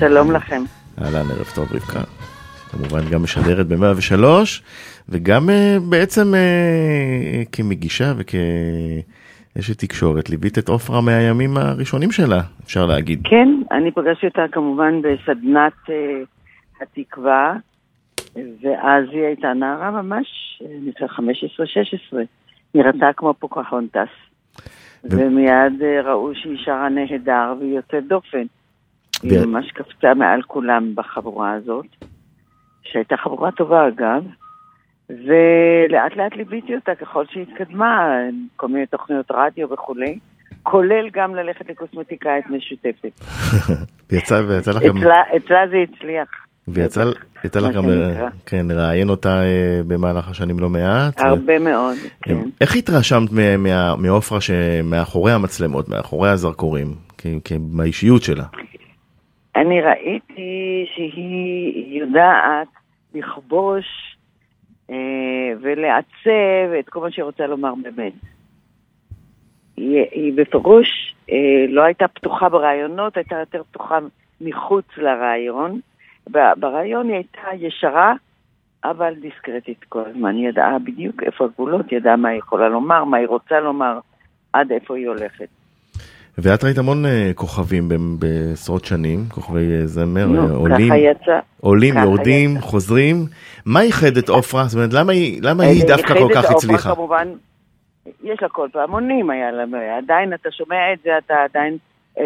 שלום 0.00 0.32
לכם. 0.32 0.62
אהלן, 1.02 1.30
ערב 1.30 1.46
טוב 1.54 1.72
רבקה. 1.72 2.00
כמובן 2.70 3.10
גם 3.10 3.22
משדרת 3.22 3.66
ב-103, 3.66 4.24
וגם 5.08 5.48
uh, 5.48 5.80
בעצם 5.90 6.34
uh, 6.34 7.48
כמגישה 7.52 8.12
וכאשת 8.16 9.78
תקשורת, 9.78 10.30
ליווית 10.30 10.58
את 10.58 10.68
עופרה 10.68 11.00
מהימים 11.00 11.56
הראשונים 11.56 12.12
שלה, 12.12 12.40
אפשר 12.64 12.86
להגיד. 12.86 13.20
כן, 13.24 13.48
אני 13.70 13.90
פגשתי 13.90 14.26
אותה 14.26 14.42
כמובן 14.52 15.02
בסדנת 15.02 15.72
uh, 15.86 15.92
התקווה, 16.82 17.56
ואז 18.36 19.04
היא 19.12 19.22
הייתה 19.26 19.52
נערה 19.52 19.90
ממש, 19.90 20.26
נקרא 20.82 21.06
15-16, 21.06 22.16
נראתה 22.74 23.06
כמו 23.16 23.34
פוקהונטס. 23.34 24.08
ומיד 25.04 25.82
ראו 26.04 26.34
שהיא 26.34 26.58
שרה 26.64 26.88
נהדר 26.88 27.54
והיא 27.58 27.76
יוצאת 27.76 28.08
דופן. 28.08 28.44
היא 29.22 29.46
ממש 29.46 29.70
קפצה 29.72 30.14
מעל 30.14 30.42
כולם 30.42 30.94
בחבורה 30.94 31.52
הזאת, 31.52 31.86
שהייתה 32.82 33.16
חבורה 33.16 33.52
טובה 33.52 33.88
אגב, 33.88 34.24
ולאט 35.10 36.16
לאט 36.16 36.36
ליוויתי 36.36 36.74
אותה 36.74 36.94
ככל 36.94 37.24
שהיא 37.26 37.42
התקדמה, 37.42 38.18
כל 38.56 38.68
מיני 38.68 38.86
תוכניות 38.86 39.26
רדיו 39.30 39.70
וכולי, 39.70 40.18
כולל 40.62 41.08
גם 41.12 41.34
ללכת 41.34 41.70
לקוסמטיקאית 41.70 42.44
משותפת. 42.50 43.20
ויצא, 44.10 44.42
ויצא 44.48 44.70
לך 44.70 44.82
גם... 44.82 44.96
אצלה 45.36 45.68
זה 45.70 45.76
הצליח. 45.76 46.28
ויצא 46.68 47.04
לך 47.44 47.74
גם, 47.74 47.84
כן, 48.46 48.66
לראיין 48.68 49.08
אותה 49.08 49.42
אה, 49.42 49.80
במהלך 49.86 50.28
השנים 50.28 50.58
לא 50.58 50.68
מעט. 50.68 51.20
הרבה 51.20 51.58
מאוד, 51.58 51.96
כן. 52.22 52.36
איך 52.60 52.76
התרשמת 52.76 53.30
מעופרה 53.98 54.40
שמאחורי 54.40 55.32
המצלמות, 55.32 55.88
מאחורי 55.88 56.30
הזרקורים, 56.30 56.94
מהאישיות 57.60 58.22
שלה? 58.22 58.44
אני 59.56 59.80
ראיתי 59.80 60.86
שהיא 60.94 62.00
יודעת 62.00 62.68
לכבוש 63.14 63.84
אה, 64.90 64.96
ולעצב 65.60 66.72
את 66.78 66.88
כל 66.88 67.00
מה 67.00 67.10
שהיא 67.10 67.24
רוצה 67.24 67.46
לומר 67.46 67.74
באמת. 67.82 68.12
היא, 69.76 70.04
היא 70.12 70.32
בפירוש 70.36 71.14
אה, 71.30 71.64
לא 71.68 71.82
הייתה 71.82 72.08
פתוחה 72.08 72.48
ברעיונות, 72.48 73.16
הייתה 73.16 73.36
יותר 73.40 73.62
פתוחה 73.70 73.98
מחוץ 74.40 74.84
לרעיון. 74.96 75.80
ברעיון 76.56 77.08
היא 77.08 77.14
הייתה 77.14 77.66
ישרה, 77.66 78.14
אבל 78.84 79.14
דיסקרטית 79.20 79.84
כל 79.88 80.02
הזמן. 80.10 80.34
היא 80.34 80.48
ידעה 80.48 80.78
בדיוק 80.78 81.22
איפה 81.22 81.44
הגבולות, 81.44 81.92
ידעה 81.92 82.16
מה 82.16 82.28
היא 82.28 82.38
יכולה 82.38 82.68
לומר, 82.68 83.04
מה 83.04 83.16
היא 83.16 83.26
רוצה 83.26 83.60
לומר, 83.60 83.98
עד 84.52 84.72
איפה 84.72 84.96
היא 84.96 85.08
הולכת. 85.08 85.48
ואת 86.38 86.64
ראית 86.64 86.78
המון 86.78 87.04
uh, 87.04 87.08
כוכבים 87.34 87.88
בעשרות 88.18 88.84
שנים, 88.84 89.18
כוכבי 89.28 89.82
uh, 89.82 89.86
זמר, 89.86 90.26
נו, 90.26 90.48
uh, 90.48 90.52
עולים, 90.52 90.92
יצא, 90.92 91.38
עולים, 91.60 91.94
יורדים, 91.98 92.50
יצא. 92.56 92.60
חוזרים. 92.60 93.16
מה 93.66 93.82
ייחד 93.82 94.16
את 94.16 94.28
עופרה? 94.28 94.64
זאת 94.64 94.74
אומרת, 94.74 94.92
למה 94.92 95.12
היא, 95.12 95.40
למה 95.42 95.64
היא 95.64 95.84
דווקא 95.86 96.14
כל 96.14 96.28
כך 96.34 96.50
הצליחה? 96.50 96.94
כמובן, 96.94 97.28
יש 98.24 98.42
לה 98.42 98.48
כל 98.48 98.68
פעמונים, 98.72 99.30
היה 99.30 99.50
לה, 99.50 99.64
עדיין 99.98 100.34
אתה 100.34 100.50
שומע 100.50 100.92
את 100.92 100.98
זה, 101.04 101.18
אתה 101.18 101.34
עדיין 101.44 101.76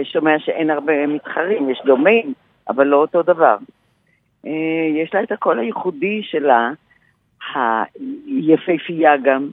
שומע 0.03 0.31
שאין 0.39 0.71
הרבה 0.71 1.07
מתחרים, 1.07 1.71
יש 1.71 1.83
דומים, 1.87 2.33
אבל 2.69 2.87
לא 2.87 2.97
אותו 2.97 3.23
דבר. 3.23 3.57
יש 5.03 5.15
לה 5.15 5.23
את 5.23 5.33
הקול 5.33 5.59
הייחודי 5.59 6.23
שלה, 6.23 6.71
היפהפייה 8.27 9.17
גם, 9.25 9.49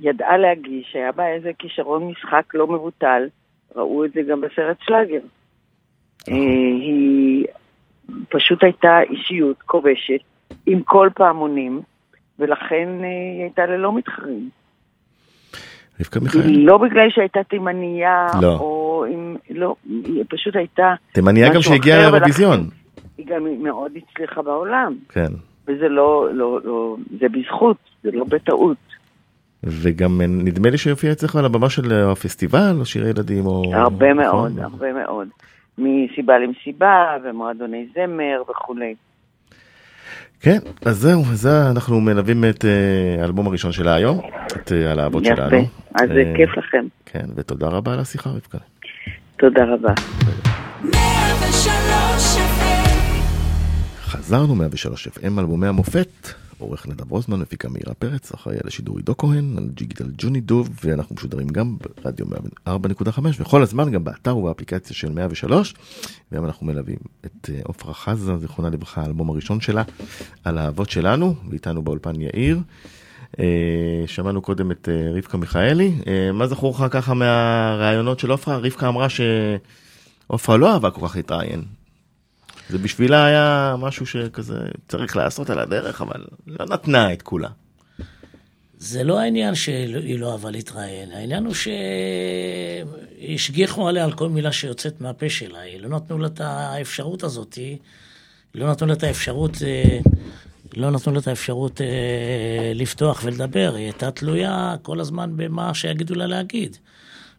ידעה 0.00 0.36
להגיש, 0.36 0.94
היה 0.94 1.12
בה 1.12 1.26
איזה 1.28 1.50
כישרון 1.58 2.08
משחק 2.08 2.54
לא 2.54 2.66
מבוטל. 2.66 3.28
ראו 3.76 4.04
את 4.04 4.12
זה 4.12 4.20
גם 4.22 4.40
בסרט 4.40 4.76
שלאגר. 4.80 5.20
נכון. 6.28 6.34
אה, 6.34 6.42
היא 6.80 7.46
פשוט 8.28 8.64
הייתה 8.64 9.00
אישיות 9.10 9.62
כובשת 9.62 10.20
עם 10.66 10.82
כל 10.82 11.08
פעמונים, 11.14 11.80
ולכן 12.38 12.88
אה, 13.02 13.08
היא 13.34 13.42
הייתה 13.42 13.66
ללא 13.66 13.92
מתחרים. 13.92 14.48
רבקה 16.00 16.20
מיכאל. 16.20 16.40
לא 16.46 16.78
בגלל 16.78 17.10
שהייתה 17.10 17.40
תימניה, 17.42 18.26
לא. 18.42 18.56
או 18.60 19.04
אם, 19.08 19.36
לא, 19.50 19.74
היא 20.04 20.24
פשוט 20.28 20.56
הייתה... 20.56 20.94
תימניה 21.12 21.54
גם 21.54 21.62
שהגיעה 21.62 21.98
לאירוויזיון. 21.98 22.79
היא 23.20 23.26
גם 23.26 23.62
מאוד 23.62 23.92
הצליחה 23.96 24.42
בעולם. 24.42 24.94
כן. 25.08 25.32
וזה 25.68 25.88
לא, 25.88 26.28
לא, 26.32 26.60
לא, 26.64 26.96
זה 27.20 27.26
בזכות, 27.28 27.76
זה 28.02 28.10
לא 28.12 28.24
בטעות. 28.24 28.76
וגם 29.64 30.20
נדמה 30.20 30.70
לי 30.70 30.78
שהופיע 30.78 31.12
אצלך 31.12 31.36
על 31.36 31.44
הבמה 31.44 31.70
של 31.70 31.92
הפסטיבל, 31.92 32.76
או 32.78 32.84
שירי 32.84 33.10
ילדים, 33.10 33.46
או... 33.46 33.62
הרבה 33.74 34.14
נכון? 34.14 34.52
מאוד, 34.52 34.58
הרבה 34.58 34.92
מאוד. 34.92 35.28
מסיבה 35.78 36.38
למסיבה, 36.38 37.16
ומועדוני 37.24 37.86
זמר 37.94 38.42
וכולי. 38.50 38.94
כן, 40.40 40.58
אז 40.86 40.96
זהו, 40.96 41.24
זה 41.24 41.70
אנחנו 41.70 42.00
מלווים 42.00 42.44
את 42.44 42.64
אה, 42.64 43.22
האלבום 43.22 43.46
הראשון 43.46 43.72
שלה 43.72 43.94
היום, 43.94 44.20
את 44.46 44.72
אה, 44.72 44.92
הלהבות 44.92 45.24
שלנו. 45.24 45.56
יפה, 45.56 45.70
אז 45.94 46.08
זה 46.08 46.22
אה, 46.26 46.32
כיף 46.36 46.56
לכם. 46.56 46.86
כן, 47.06 47.24
ותודה 47.36 47.68
רבה 47.68 47.92
על 47.92 48.00
השיחה, 48.00 48.30
רבקה. 48.30 48.58
תודה 49.36 49.64
רבה. 49.64 49.94
חזרנו 54.10 54.54
103 54.54 55.08
FM, 55.08 55.38
אלבומי 55.38 55.66
המופת. 55.66 56.28
עורך 56.58 56.88
נדב 56.88 57.10
רוזמן, 57.10 57.40
מפיקה 57.40 57.68
מאירה 57.68 57.94
פרץ, 57.94 58.32
אחראי 58.32 58.56
על 58.56 58.68
השידור 58.68 58.96
עידו 58.96 59.16
כהן, 59.16 59.54
על 59.58 59.68
ג'יגיטל 59.74 60.10
ג'וני 60.18 60.40
דוב, 60.40 60.70
ואנחנו 60.84 61.14
משודרים 61.14 61.48
גם 61.48 61.76
ברדיו 62.04 62.26
4.5, 62.68 63.20
וכל 63.38 63.62
הזמן 63.62 63.90
גם 63.90 64.04
באתר 64.04 64.36
ובאפליקציה 64.36 64.96
של 64.96 65.12
103, 65.12 65.74
והיום 66.32 66.46
אנחנו 66.46 66.66
מלווים 66.66 66.96
את 67.26 67.50
אה, 67.54 67.60
עפרה 67.68 67.94
חזה, 67.94 68.36
זיכרונה 68.36 68.70
לברכה, 68.70 69.02
האלבום 69.02 69.30
הראשון 69.30 69.60
שלה, 69.60 69.82
על 70.44 70.58
האהבות 70.58 70.90
שלנו, 70.90 71.34
ואיתנו 71.50 71.82
באולפן 71.82 72.20
יאיר. 72.20 72.60
אה, 73.40 73.44
שמענו 74.06 74.42
קודם 74.42 74.70
את 74.70 74.88
אה, 74.92 75.10
רבקה 75.14 75.38
מיכאלי, 75.38 75.94
מה 76.32 76.46
זכור 76.46 76.74
לך 76.74 76.84
ככה 76.90 77.14
מהראיונות 77.14 78.18
של 78.18 78.32
עפרה? 78.32 78.56
רבקה 78.56 78.88
אמרה 78.88 79.06
שעפרה 79.08 80.56
לא 80.56 80.72
אהבה 80.72 80.90
כל 80.90 81.08
כך 81.08 81.16
להתראיין, 81.16 81.64
זה 82.70 82.78
בשבילה 82.78 83.24
היה 83.24 83.74
משהו 83.78 84.06
שכזה 84.06 84.58
צריך 84.88 85.16
לעשות 85.16 85.50
על 85.50 85.58
הדרך, 85.58 86.00
אבל 86.00 86.24
לא 86.46 86.66
נתנה 86.66 87.12
את 87.12 87.22
כולה. 87.22 87.48
זה 88.78 89.04
לא 89.04 89.20
העניין 89.20 89.54
שהיא 89.54 90.18
לא 90.18 90.32
אהבה 90.32 90.50
להתראיין, 90.50 91.12
העניין 91.12 91.44
הוא 91.44 91.54
שהשגיחו 93.28 93.88
עליה 93.88 94.04
על 94.04 94.12
כל 94.12 94.28
מילה 94.28 94.52
שיוצאת 94.52 95.00
מהפה 95.00 95.30
שלה, 95.30 95.60
היא 95.60 95.80
לא 95.80 95.88
נתנו 95.88 96.18
לה 96.18 96.26
את 96.26 96.40
האפשרות 96.40 97.22
הזאת, 97.22 97.58
לא 98.54 98.70
נתנו 98.70 98.88
לה 98.88 98.92
את 98.92 99.02
האפשרות, 99.02 99.56
אה, 99.62 99.98
לא 100.76 100.90
נתנו 100.90 101.12
לה 101.12 101.18
את 101.18 101.28
האפשרות 101.28 101.80
אה, 101.80 102.72
לפתוח 102.74 103.20
ולדבר, 103.24 103.72
היא 103.76 103.84
הייתה 103.84 104.10
תלויה 104.10 104.74
כל 104.82 105.00
הזמן 105.00 105.32
במה 105.36 105.74
שיגידו 105.74 106.14
לה 106.14 106.26
להגיד. 106.26 106.76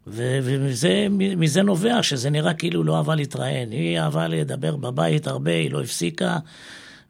ומזה 0.07 1.61
נובע 1.63 2.03
שזה 2.03 2.29
נראה 2.29 2.53
כאילו 2.53 2.83
לא 2.83 2.97
אהבה 2.97 3.15
להתראיין. 3.15 3.71
היא 3.71 3.99
אהבה 3.99 4.27
לדבר 4.27 4.75
בבית 4.75 5.27
הרבה, 5.27 5.51
היא 5.51 5.71
לא 5.71 5.81
הפסיקה, 5.81 6.37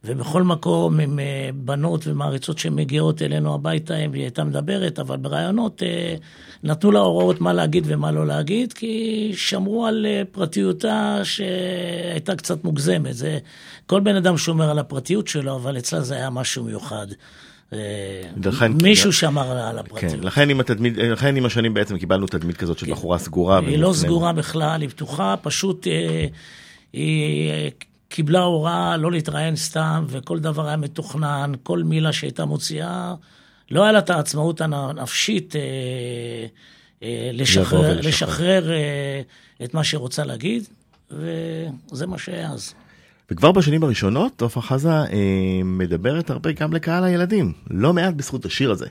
ובכל 0.04 0.44
מקום 0.44 1.00
עם 1.00 1.20
אה, 1.20 1.50
בנות 1.54 2.08
ומעריצות 2.08 2.58
שמגיעות 2.58 3.22
אלינו 3.22 3.54
הביתה, 3.54 3.94
היא 3.94 4.10
הייתה 4.14 4.44
מדברת, 4.44 5.00
אבל 5.00 5.18
ברעיונות 5.18 5.84
אה, 5.84 6.16
נתנו 6.64 6.92
לה 6.92 7.00
הוראות 7.00 7.42
מה 7.42 7.54
להגיד 7.54 7.84
ומה 7.88 8.12
לא 8.12 8.28
להגיד, 8.28 8.74
כי 8.74 9.32
שמרו 9.36 9.86
על 9.86 10.06
אה, 10.10 10.22
פרטיותה 10.32 11.20
שהייתה 11.24 12.36
קצת 12.36 12.64
מוגזמת. 12.64 13.16
זה, 13.16 13.40
כל 13.86 14.00
בן 14.00 14.16
אדם 14.16 14.38
שומר 14.38 14.70
על 14.70 14.80
הפרטיות 14.80 15.28
שלו, 15.28 15.56
אבל 15.56 15.78
אצלה 15.78 16.02
זה 16.02 16.16
היה 16.16 16.30
משהו 16.30 16.64
מיוחד. 16.64 17.08
לכן, 18.44 18.72
מישהו 18.84 19.14
שמר 19.14 19.52
על 19.52 19.80
הפרטיות. 19.80 20.12
כן, 20.12 20.20
לכן 20.20 20.50
עם, 20.50 20.60
התדמית, 20.60 20.98
לכן 20.98 21.36
עם 21.36 21.46
השנים 21.46 21.74
בעצם 21.74 21.98
קיבלנו 21.98 22.28
תדמית 22.28 22.58
כזאת 22.58 22.80
של 22.80 22.86
כן. 22.86 22.92
בחורה 22.92 23.18
סגורה. 23.18 23.60
היא 23.60 23.78
לא 23.78 23.94
סגורה 23.94 24.34
בכלל, 24.34 24.82
היא 24.82 24.90
פתוחה, 24.90 25.36
פשוט 25.42 25.88
אה, 25.88 26.28
היא 26.94 27.52
קיבלה 28.10 28.40
הוראה 28.40 28.98
לא 28.98 29.12
להתראיין 29.12 29.56
סתם, 29.56 30.06
וכל 30.10 30.40
דבר 30.40 30.68
היה 30.68 30.78
מתוכנן, 30.78 31.52
כל 31.64 31.84
מילה 31.84 32.14
שהייתה 32.14 32.46
מוציאה, 32.46 33.14
לא 33.72 33.84
היה 33.84 33.92
לה 33.92 34.00
את 34.00 34.10
העצמאות 34.10 34.62
הנפשית 34.62 35.56
אה, 35.56 35.62
אה, 37.04 37.30
לשחרר, 37.34 38.00
לשחרר 38.02 38.72
אה, 38.72 39.22
את 39.64 39.74
מה 39.74 39.84
שהיא 39.84 40.00
רוצה 40.00 40.24
להגיד, 40.24 40.64
וזה 41.12 42.08
מה 42.08 42.18
שהיה 42.18 42.52
אז. 42.52 42.74
וכבר 43.32 43.52
בשנים 43.52 43.84
הראשונות, 43.84 44.42
עופרה 44.42 44.64
חזה 44.64 44.90
אה, 44.90 45.62
מדברת 45.66 46.30
הרבה 46.30 46.52
גם 46.52 46.74
לקהל 46.74 47.04
הילדים, 47.04 47.54
לא 47.70 47.94
מעט 47.94 48.14
בזכות 48.14 48.46
השיר 48.46 48.72
הזה. 48.72 48.88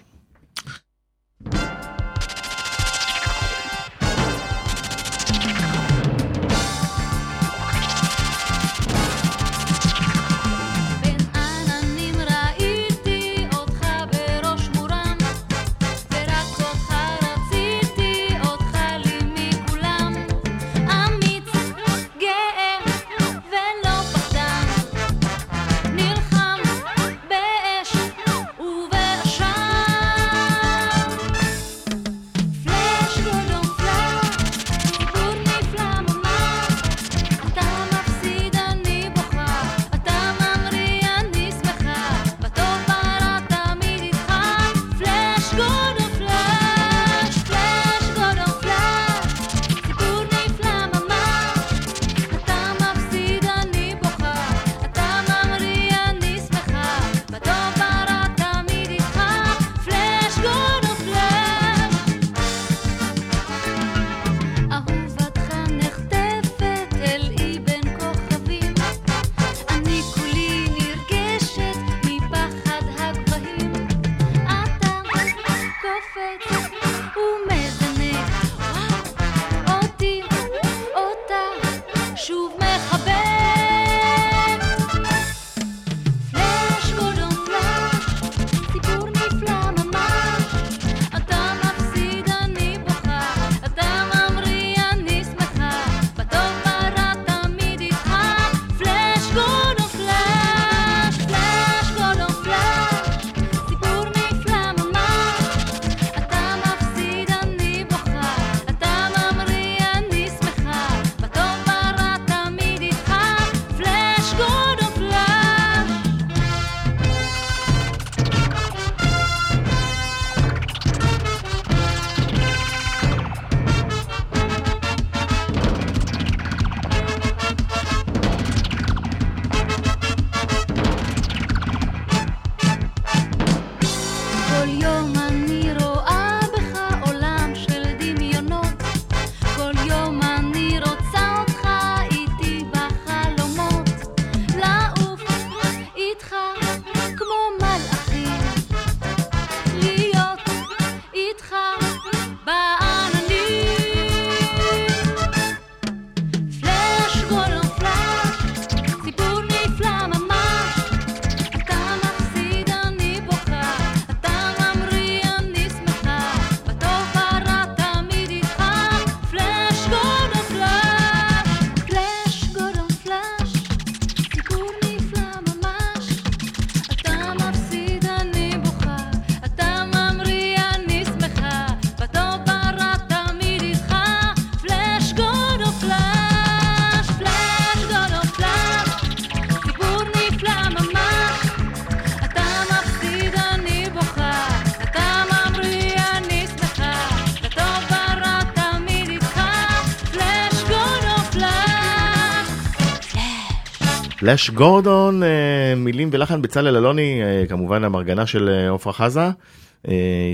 פלאש 204.21 204.51
גורדון, 204.51 205.23
אה, 205.23 205.75
מילים 205.77 206.09
ולחן 206.13 206.43
בצלאל 206.43 206.77
אלוני, 206.77 207.23
אה, 207.23 207.47
כמובן 207.49 207.85
המרגנה 207.85 208.27
של 208.27 208.49
אה, 208.49 208.75
עפרה 208.75 208.93
חזה, 208.93 209.31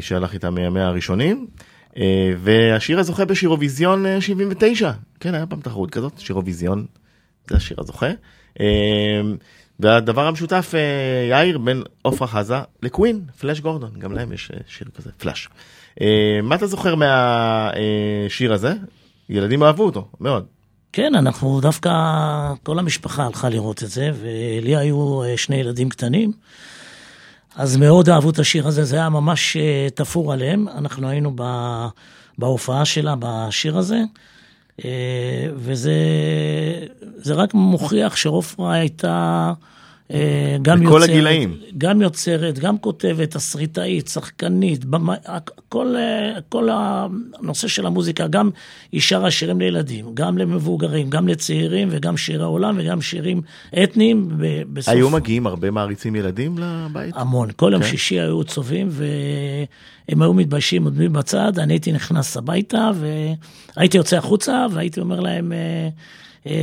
שהלך 0.01 0.35
איתה 0.35 0.51
מימיה 0.51 0.87
הראשונים. 0.87 1.46
והשיר 2.38 2.99
הזוכה 2.99 3.25
בשירוויזיון 3.25 4.06
אה, 4.06 4.21
79, 4.21 4.92
כן, 5.21 5.35
היה 5.35 5.46
פעם 5.46 5.61
תחרות 5.61 5.90
כזאת, 5.90 6.13
שירוויזיון, 6.19 6.87
זה 7.50 7.56
השיר 7.56 7.77
הזוכה. 7.81 8.11
והדבר 9.81 10.27
המשותף, 10.27 10.75
יאיר, 11.31 11.58
בין 11.58 11.83
עפרה 12.04 12.29
חזה 12.29 12.56
לקווין, 12.83 13.21
פלאש 13.40 13.61
גורדון, 13.61 13.90
גם 13.98 14.13
להם 14.13 14.33
יש 14.33 14.50
שיר 14.67 14.88
כזה, 14.96 15.11
פלאש. 15.19 15.48
מה 16.42 16.54
אתה 16.54 16.67
זוכר 16.67 16.94
מהשיר 16.94 18.52
הזה? 18.52 18.73
ילדים 19.29 19.63
אהבו 19.63 19.85
אותו, 19.85 20.08
מאוד. 20.21 20.56
כן, 20.93 21.15
אנחנו 21.15 21.61
דווקא, 21.61 21.91
כל 22.63 22.79
המשפחה 22.79 23.27
הלכה 23.27 23.49
לראות 23.49 23.83
את 23.83 23.89
זה, 23.91 24.11
ולי 24.21 24.77
היו 24.77 25.23
אה, 25.25 25.37
שני 25.37 25.57
ילדים 25.57 25.89
קטנים, 25.89 26.33
אז 27.57 27.77
מאוד 27.77 28.09
אהבו 28.09 28.31
את 28.31 28.39
השיר 28.39 28.69
הזה, 28.69 28.85
זה 28.85 28.97
היה 28.97 29.09
ממש 29.09 29.57
אה, 29.57 29.89
תפור 29.95 30.33
עליהם. 30.33 30.69
אנחנו 30.69 31.09
היינו 31.09 31.33
ב- 31.35 31.87
בהופעה 32.39 32.85
שלה 32.85 33.15
בשיר 33.19 33.79
הזה, 33.79 34.01
אה, 34.85 35.49
וזה 35.57 35.95
זה 37.17 37.35
רק 37.35 37.55
מוכיח 37.55 38.17
שעופרה 38.17 38.75
הייתה 38.75 39.53
גם 40.63 40.81
בכל 40.81 41.02
הגילאים. 41.02 41.57
גם 41.79 42.02
יוצרת, 42.02 42.59
גם 42.59 42.79
כותבת, 42.79 43.31
תסריטאית, 43.31 44.09
שחקנית, 44.09 44.85
במה, 44.85 45.15
כל, 45.69 45.96
אה, 45.96 46.40
כל 46.48 46.69
הנושא 46.73 47.69
של 47.69 47.87
המוזיקה, 47.87 48.27
גם 48.27 48.50
היא 48.92 49.00
שרה 49.00 49.31
שירים 49.31 49.61
לילדים, 49.61 50.07
גם 50.15 50.38
למבוגרים, 50.38 51.11
גם 51.11 51.29
לצעירים, 51.29 51.88
וגם 51.90 52.17
שירי 52.17 52.44
עולם, 52.44 52.77
וגם 52.79 53.00
שירים 53.00 53.40
אתניים. 53.83 54.29
בסוף... 54.73 54.94
היו 54.94 55.11
מגיעים 55.11 55.46
הרבה 55.46 55.71
מעריצים 55.71 56.17
ילדים 56.17 56.59
לבית? 56.59 57.15
המון. 57.17 57.48
כל 57.57 57.71
יום 57.73 57.83
כן. 57.83 57.88
שישי 57.88 58.21
היו 58.21 58.44
צובעים, 58.44 58.88
והם 58.90 60.23
היו 60.23 60.35
מתביישים, 60.35 60.85
עומדים 60.85 61.13
בצד, 61.13 61.59
אני 61.59 61.73
הייתי 61.73 61.92
נכנס 61.92 62.37
הביתה, 62.37 62.90
והייתי 63.77 63.96
יוצא 63.96 64.17
החוצה, 64.17 64.67
והייתי 64.73 65.00
אומר 65.00 65.21
להם, 65.21 65.52
אה, 65.52 65.59
אה, 65.59 65.88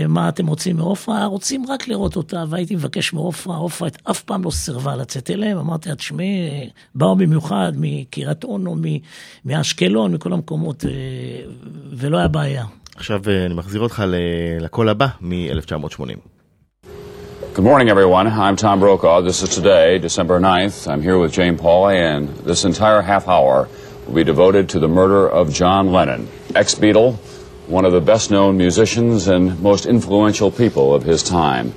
מה 0.07 0.29
אתם 0.29 0.47
רוצים 0.47 0.75
מעופרה? 0.75 1.25
רוצים 1.25 1.65
רק 1.69 1.87
לראות 1.87 2.15
אותה, 2.15 2.43
והייתי 2.49 2.75
מבקש 2.75 3.13
מעופרה, 3.13 3.55
עופרה 3.55 3.89
אף 4.11 4.21
פעם 4.21 4.43
לא 4.43 4.51
סירבה 4.51 4.95
לצאת 4.95 5.29
אליהם, 5.29 5.57
אמרתי 5.57 5.89
לה, 5.89 5.95
תשמעי, 5.95 6.49
אה, 6.49 6.65
באו 6.95 7.15
במיוחד 7.15 7.71
מקריית 7.75 8.43
אונו, 8.43 8.75
מאשקלון, 9.45 10.13
מכל 10.13 10.33
המקומות, 10.33 10.85
אה, 10.85 10.91
ולא 11.91 12.17
היה 12.17 12.27
בעיה. 12.27 12.65
עכשיו 12.95 13.21
אה, 13.27 13.45
אני 13.45 13.53
מחזיר 13.53 13.81
אותך 13.81 14.03
לקול 14.59 14.89
הבא 14.89 15.07
מ-1980. 15.21 16.33
Good 17.55 17.65
morning, 17.65 17.89
everyone. 17.89 18.25
I'm 18.27 18.55
Tom 18.55 18.79
Brokaw. 18.79 19.21
This 19.21 19.43
is 19.43 19.49
today, 19.59 19.99
December 19.99 20.39
9th. 20.39 20.87
I'm 20.91 21.03
here 21.03 21.19
with 21.19 21.31
Jane 21.31 21.55
Pauley, 21.55 21.97
and 22.11 22.27
this 22.49 22.65
entire 22.65 23.01
half 23.03 23.27
hour 23.27 23.67
will 24.07 24.15
be 24.15 24.23
devoted 24.23 24.69
to 24.69 24.79
the 24.79 24.87
murder 24.87 25.23
of 25.39 25.53
John 25.53 25.91
Lennon, 25.95 26.27
ex 26.55 26.73
Beatle, 26.73 27.09
one 27.79 27.85
of 27.85 27.93
the 27.99 28.05
best 28.11 28.29
known 28.29 28.55
musicians 28.65 29.27
and 29.33 29.43
most 29.69 29.83
influential 29.95 30.51
people 30.51 30.87
of 30.97 31.03
his 31.03 31.23
time. 31.23 31.67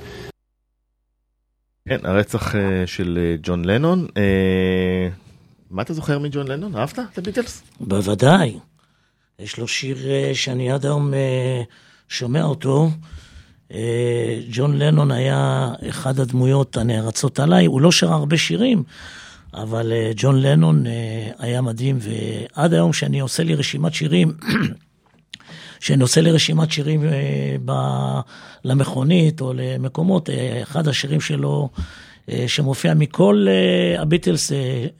כן, 1.89 1.99
הרצח 2.03 2.55
אה, 2.55 2.83
של 2.85 3.19
אה, 3.21 3.35
ג'ון 3.43 3.65
לנון. 3.65 4.07
אה, 4.17 5.09
מה 5.71 5.81
אתה 5.81 5.93
זוכר 5.93 6.19
מג'ון 6.19 6.47
לנון? 6.47 6.75
אהבת 6.75 6.99
את 6.99 7.17
הביטלס? 7.17 7.63
בוודאי. 7.79 8.59
יש 9.39 9.57
לו 9.57 9.67
שיר 9.67 9.97
שאני 10.33 10.71
עד 10.71 10.85
היום 10.85 11.13
שומע 12.09 12.43
אותו. 12.43 12.89
ג'ון 14.51 14.77
לנון 14.77 15.11
היה 15.11 15.71
אחד 15.89 16.19
הדמויות 16.19 16.77
הנערצות 16.77 17.39
עליי, 17.39 17.65
הוא 17.65 17.81
לא 17.81 17.91
שר 17.91 18.13
הרבה 18.13 18.37
שירים, 18.37 18.83
אבל 19.53 19.93
ג'ון 20.15 20.41
לנון 20.41 20.83
היה 21.39 21.61
מדהים, 21.61 21.97
ועד 21.99 22.73
היום 22.73 22.93
שאני 22.93 23.19
עושה 23.19 23.43
לי 23.43 23.55
רשימת 23.55 23.93
שירים, 23.93 24.33
שאני 25.79 26.01
עושה 26.01 26.21
לי 26.21 26.31
רשימת 26.31 26.71
שירים 26.71 27.03
אה, 27.03 27.55
ב, 27.65 27.71
למכונית 28.63 29.41
או 29.41 29.53
למקומות, 29.55 30.29
אה, 30.29 30.61
אחד 30.63 30.87
השירים 30.87 31.21
שלו 31.21 31.69
אה, 32.29 32.43
שמופיע 32.47 32.93
מכל 32.93 33.47
הביטלס, 33.97 34.51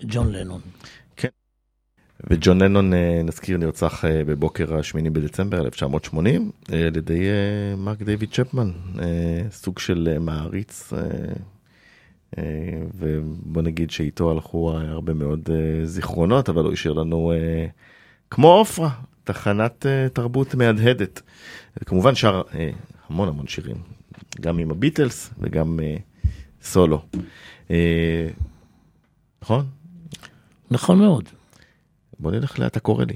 ג'ון 0.04 0.32
לנון. 0.32 0.62
וג'ון 2.30 2.62
לנון, 2.62 2.94
נזכיר, 3.24 3.58
נרצח 3.58 4.04
בבוקר 4.08 4.76
השמיני 4.76 5.10
בדצמבר 5.10 5.66
1980 5.66 6.52
אה, 6.74 6.88
על 6.88 6.98
ידי 6.98 7.20
מרק 7.78 8.02
דיוויד 8.02 8.30
צ'פמן, 8.32 8.72
סוג 9.52 9.80
של 9.80 10.18
מעריץ, 10.20 10.94
ובוא 12.94 13.62
נגיד 13.62 13.92
שאיתו 13.92 14.32
הלכו 14.32 14.72
הרבה 14.72 15.14
מאוד 15.14 15.50
זיכרונות, 15.84 16.50
אבל 16.50 16.64
הוא 16.64 16.74
השאיר 16.74 16.94
לנו, 16.94 17.34
כמו 18.32 18.48
עופרה, 18.48 18.90
תחנת 19.28 19.86
אה, 19.86 20.10
תרבות 20.14 20.56
מהדהדת. 20.56 21.22
וכמובן 21.78 22.16
שר 22.16 22.42
אה, 22.54 22.70
המון 23.10 23.28
המון 23.28 23.48
שירים, 23.48 23.78
גם 24.42 24.58
עם 24.58 24.72
הביטלס 24.72 25.30
וגם 25.40 25.80
אה, 25.84 25.98
סולו. 26.62 27.06
נכון? 29.42 29.66
נכון 30.72 31.00
מאוד. 31.00 31.24
בוא 32.20 32.32
נלך 32.32 32.60
לאט 32.60 32.78
הקורא 32.78 33.06
לי. 33.06 33.16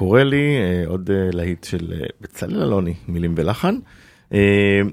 קורא 0.00 0.22
לי 0.22 0.56
אה, 0.56 0.84
עוד 0.86 1.10
אה, 1.10 1.30
להיט 1.32 1.64
של 1.64 1.92
אה, 1.92 2.06
בצלאל 2.20 2.62
אלוני, 2.62 2.94
מילים 3.08 3.34
ולחן. 3.36 3.74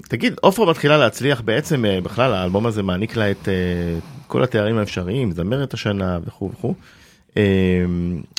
תגיד, 0.08 0.34
עופרה 0.40 0.70
מתחילה 0.70 0.96
להצליח, 0.96 1.40
בעצם 1.40 1.84
בכלל 2.02 2.32
האלבום 2.32 2.66
הזה 2.66 2.82
מעניק 2.82 3.16
לה 3.16 3.30
את 3.30 3.48
כל 4.26 4.44
התארים 4.44 4.78
האפשריים, 4.78 5.32
זמרת 5.32 5.74
השנה 5.74 6.18
וכו' 6.26 6.50
וכו'. 6.52 6.74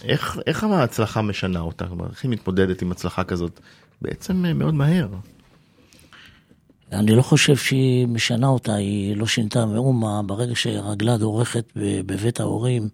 איך, 0.04 0.40
איך 0.48 0.64
ההצלחה 0.64 1.22
משנה 1.22 1.60
אותה? 1.60 1.86
כלומר, 1.88 2.06
איך 2.10 2.24
היא 2.24 2.32
מתמודדת 2.32 2.82
עם 2.82 2.92
הצלחה 2.92 3.24
כזאת? 3.24 3.60
בעצם 4.02 4.46
מאוד 4.56 4.74
מהר. 4.74 5.08
אני 6.92 7.16
לא 7.16 7.22
חושב 7.22 7.56
שהיא 7.56 8.08
משנה 8.08 8.48
אותה, 8.48 8.76
היא 8.76 9.18
לא 9.18 9.28
שינתה 9.28 9.66
מאומה. 9.66 10.22
ברגע 10.26 10.56
שרגלה 10.56 11.18
דורכת 11.18 11.72
בבית 11.76 12.40
ההורים, 12.40 12.90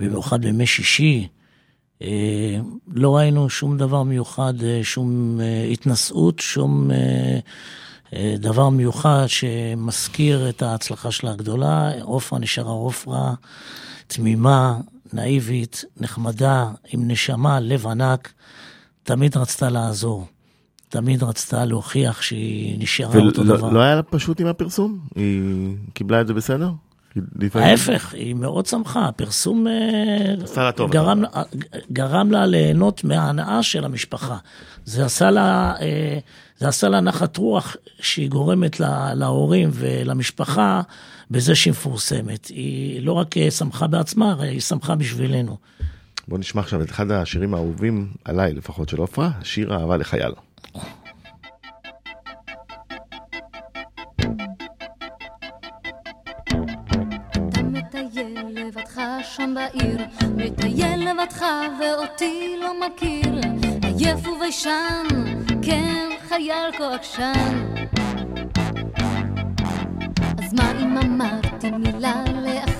במיוחד 0.00 0.40
בימי 0.40 0.66
שישי, 0.66 1.28
לא 2.94 3.16
ראינו 3.16 3.50
שום 3.50 3.78
דבר 3.78 4.02
מיוחד, 4.02 4.54
אה, 4.62 4.80
שום 4.82 5.40
אה, 5.40 5.64
התנשאות, 5.72 6.38
שום 6.38 6.90
אה, 6.90 7.38
אה, 8.14 8.34
דבר 8.38 8.68
מיוחד 8.68 9.24
שמזכיר 9.26 10.48
את 10.48 10.62
ההצלחה 10.62 11.10
שלה 11.10 11.30
הגדולה. 11.30 11.92
עופרה 12.02 12.38
נשארה 12.38 12.72
עופרה, 12.72 13.34
תמימה, 14.06 14.78
נאיבית, 15.12 15.84
נחמדה, 16.00 16.68
עם 16.92 17.10
נשמה, 17.10 17.60
לב 17.60 17.86
ענק, 17.86 18.32
תמיד 19.02 19.36
רצתה 19.36 19.68
לעזור. 19.68 20.26
תמיד 20.88 21.22
רצתה 21.22 21.64
להוכיח 21.64 22.22
שהיא 22.22 22.78
נשארה 22.78 23.20
אותו 23.20 23.44
דבר. 23.44 23.64
ולא 23.64 23.80
היה 23.80 23.94
לה 23.94 24.02
פשוט 24.02 24.40
עם 24.40 24.46
הפרסום? 24.46 24.98
היא 25.14 25.76
קיבלה 25.94 26.20
את 26.20 26.26
זה 26.26 26.34
בסדר? 26.34 26.70
ההפך, 27.54 28.14
היא 28.14 28.34
מאוד 28.34 28.66
שמחה, 28.66 29.06
הפרסום 29.08 29.66
אה, 29.66 30.34
גרם, 30.90 31.24
אתה 31.24 31.42
גרם 31.92 32.30
לה 32.32 32.46
ליהנות 32.46 33.04
מההנאה 33.04 33.62
של 33.62 33.84
המשפחה. 33.84 34.36
זה 34.84 35.04
עשה 35.04 35.30
לה, 35.30 35.74
אה, 35.80 36.18
זה 36.58 36.68
עשה 36.68 36.88
לה 36.88 37.00
נחת 37.00 37.36
רוח 37.36 37.76
שהיא 38.00 38.30
גורמת 38.30 38.80
לה- 38.80 39.14
להורים 39.14 39.70
ולמשפחה 39.72 40.80
בזה 41.30 41.54
שהיא 41.54 41.70
מפורסמת. 41.70 42.46
היא 42.46 43.02
לא 43.02 43.12
רק 43.12 43.36
אה, 43.36 43.50
שמחה 43.50 43.86
בעצמה, 43.86 44.34
היא 44.40 44.60
שמחה 44.60 44.94
בשבילנו. 44.94 45.56
בוא 46.28 46.38
נשמע 46.38 46.60
עכשיו 46.62 46.82
את 46.82 46.90
אחד 46.90 47.10
השירים 47.10 47.54
האהובים 47.54 48.08
עליי 48.24 48.52
לפחות 48.52 48.88
של 48.88 48.96
עופרה, 48.96 49.30
שיר 49.42 49.74
אהבה 49.74 49.96
לחייל. 49.96 50.32
בעיר, 59.54 60.00
מטייל 60.36 61.10
לבדך 61.10 61.44
ואותי 61.80 62.56
לא 62.60 62.72
מכיר, 62.86 63.40
עייף 63.82 64.28
וביישן, 64.28 65.06
כן 65.62 66.10
חייל 66.28 66.72
כה 66.78 66.94
עקשן. 66.94 67.74
אז 70.44 70.54
מה 70.54 70.72
אם 70.80 70.98
אמרתי 70.98 71.70
מילה 71.70 72.24
לאחר? 72.44 72.73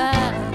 אותי 0.00 0.53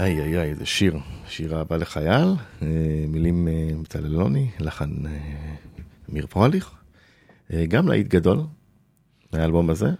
איי 0.00 0.20
איי 0.22 0.38
איי, 0.38 0.50
איזה 0.50 0.66
שיר. 0.66 0.98
שיר 1.28 1.58
אהבה 1.58 1.76
לחייל, 1.76 2.34
אה, 2.62 2.66
מילים 3.08 3.48
אה, 3.48 3.68
בצללוני, 3.82 4.50
לחן 4.60 5.06
אה, 5.06 5.12
אמיר 6.10 6.26
פרליך, 6.26 6.70
אה, 7.52 7.66
גם 7.66 7.88
להיט 7.88 8.08
גדול 8.08 8.40
מהאלבום 9.32 9.70
הזה. 9.70 9.90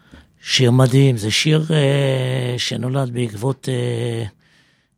שיר 0.43 0.71
מדהים, 0.71 1.17
זה 1.17 1.31
שיר 1.31 1.67
אה, 1.71 2.55
שנולד 2.59 3.11
בעקבות 3.11 3.69
אה, 3.69 4.25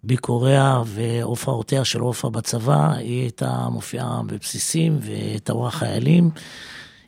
ביקוריה 0.05 0.83
והופעותיה 0.87 1.85
של 1.85 2.01
עופרה 2.01 2.31
בצבא. 2.31 2.93
היא 2.93 3.21
הייתה 3.21 3.69
מופיעה 3.71 4.21
בבסיסים 4.27 4.99
וטבעה 5.01 5.71
חיילים. 5.71 6.31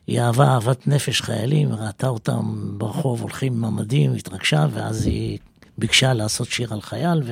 היא 0.07 0.19
אהבה 0.19 0.47
אהבת 0.47 0.87
נפש 0.87 1.21
חיילים, 1.21 1.73
ראתה 1.73 2.07
אותם 2.07 2.73
ברחוב 2.77 3.21
הולכים 3.21 3.53
עם 3.53 3.65
המדים, 3.65 4.13
התרגשה, 4.13 4.67
ואז 4.71 5.05
היא 5.05 5.39
ביקשה 5.77 6.13
לעשות 6.13 6.47
שיר 6.47 6.73
על 6.73 6.81
חייל, 6.81 7.23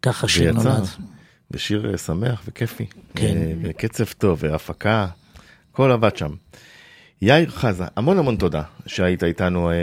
וככה 0.00 0.28
שיר 0.28 0.56
ויצא. 0.56 0.68
נולד. 0.68 0.86
בשיר 1.50 1.90
אה, 1.92 1.98
שמח 1.98 2.42
וכיפי. 2.46 2.86
כן. 3.14 3.36
אה, 3.36 3.52
וקצב 3.62 4.04
טוב, 4.04 4.38
והפקה, 4.42 5.06
הכל 5.72 5.92
עבד 5.92 6.16
שם. 6.16 6.30
יאיר 7.22 7.50
חזה, 7.50 7.84
המון 7.96 8.18
המון 8.18 8.36
תודה 8.36 8.62
שהיית 8.86 9.24
איתנו 9.24 9.70
אה, 9.70 9.74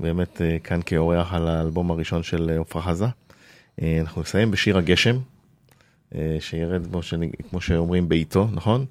באמת 0.00 0.40
אה, 0.40 0.56
כאן 0.64 0.80
כאורח 0.86 1.32
על 1.32 1.48
האלבום 1.48 1.90
הראשון 1.90 2.22
של 2.22 2.50
אה, 2.50 2.60
עפרה 2.60 2.82
חזה. 2.82 3.06
אה, 3.82 3.98
אנחנו 4.00 4.20
נסיים 4.22 4.50
בשיר 4.50 4.78
הגשם, 4.78 5.16
אה, 6.14 6.36
שירד 6.40 6.86
כמו, 6.86 7.02
שאני, 7.02 7.30
כמו 7.50 7.60
שאומרים 7.60 8.08
בעיתו, 8.08 8.48
נכון? 8.52 8.84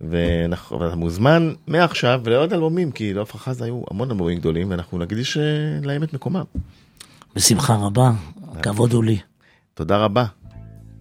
ואנחנו, 0.00 0.80
ואתה 0.80 0.96
מוזמן 0.96 1.52
מעכשיו 1.66 2.20
לעוד 2.26 2.52
אלבומים, 2.52 2.92
כי 2.92 3.14
לעפרה 3.14 3.40
חזה 3.40 3.64
היו 3.64 3.82
המון 3.90 4.10
אלבומים 4.10 4.38
גדולים, 4.38 4.70
ואנחנו 4.70 4.98
נקדיש 4.98 5.36
להם 5.82 6.02
את 6.02 6.14
מקומם. 6.14 6.44
בשמחה 7.36 7.74
רבה, 7.74 8.10
הכבוד 8.52 8.92
הוא 8.92 9.04
לי. 9.04 9.18
תודה 9.74 9.96
רבה. 9.96 10.24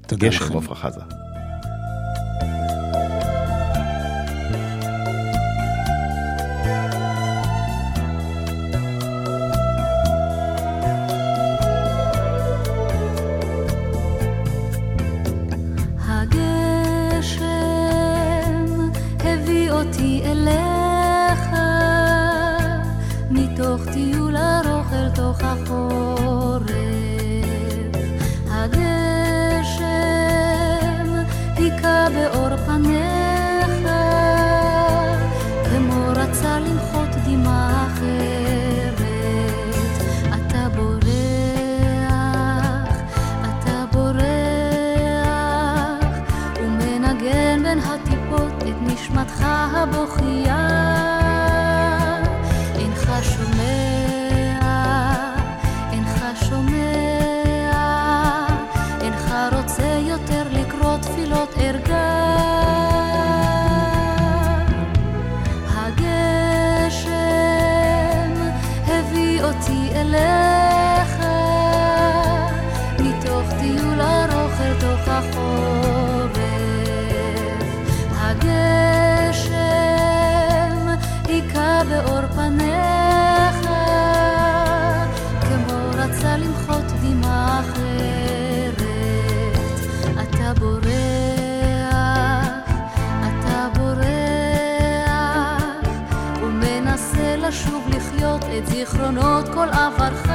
תודה 0.08 0.28
לכם. 0.28 0.58
עפרה 0.58 0.76
חזה. 0.76 1.02
זיכרונות 99.10 99.50
כל 99.54 99.70
עברך. 99.70 100.29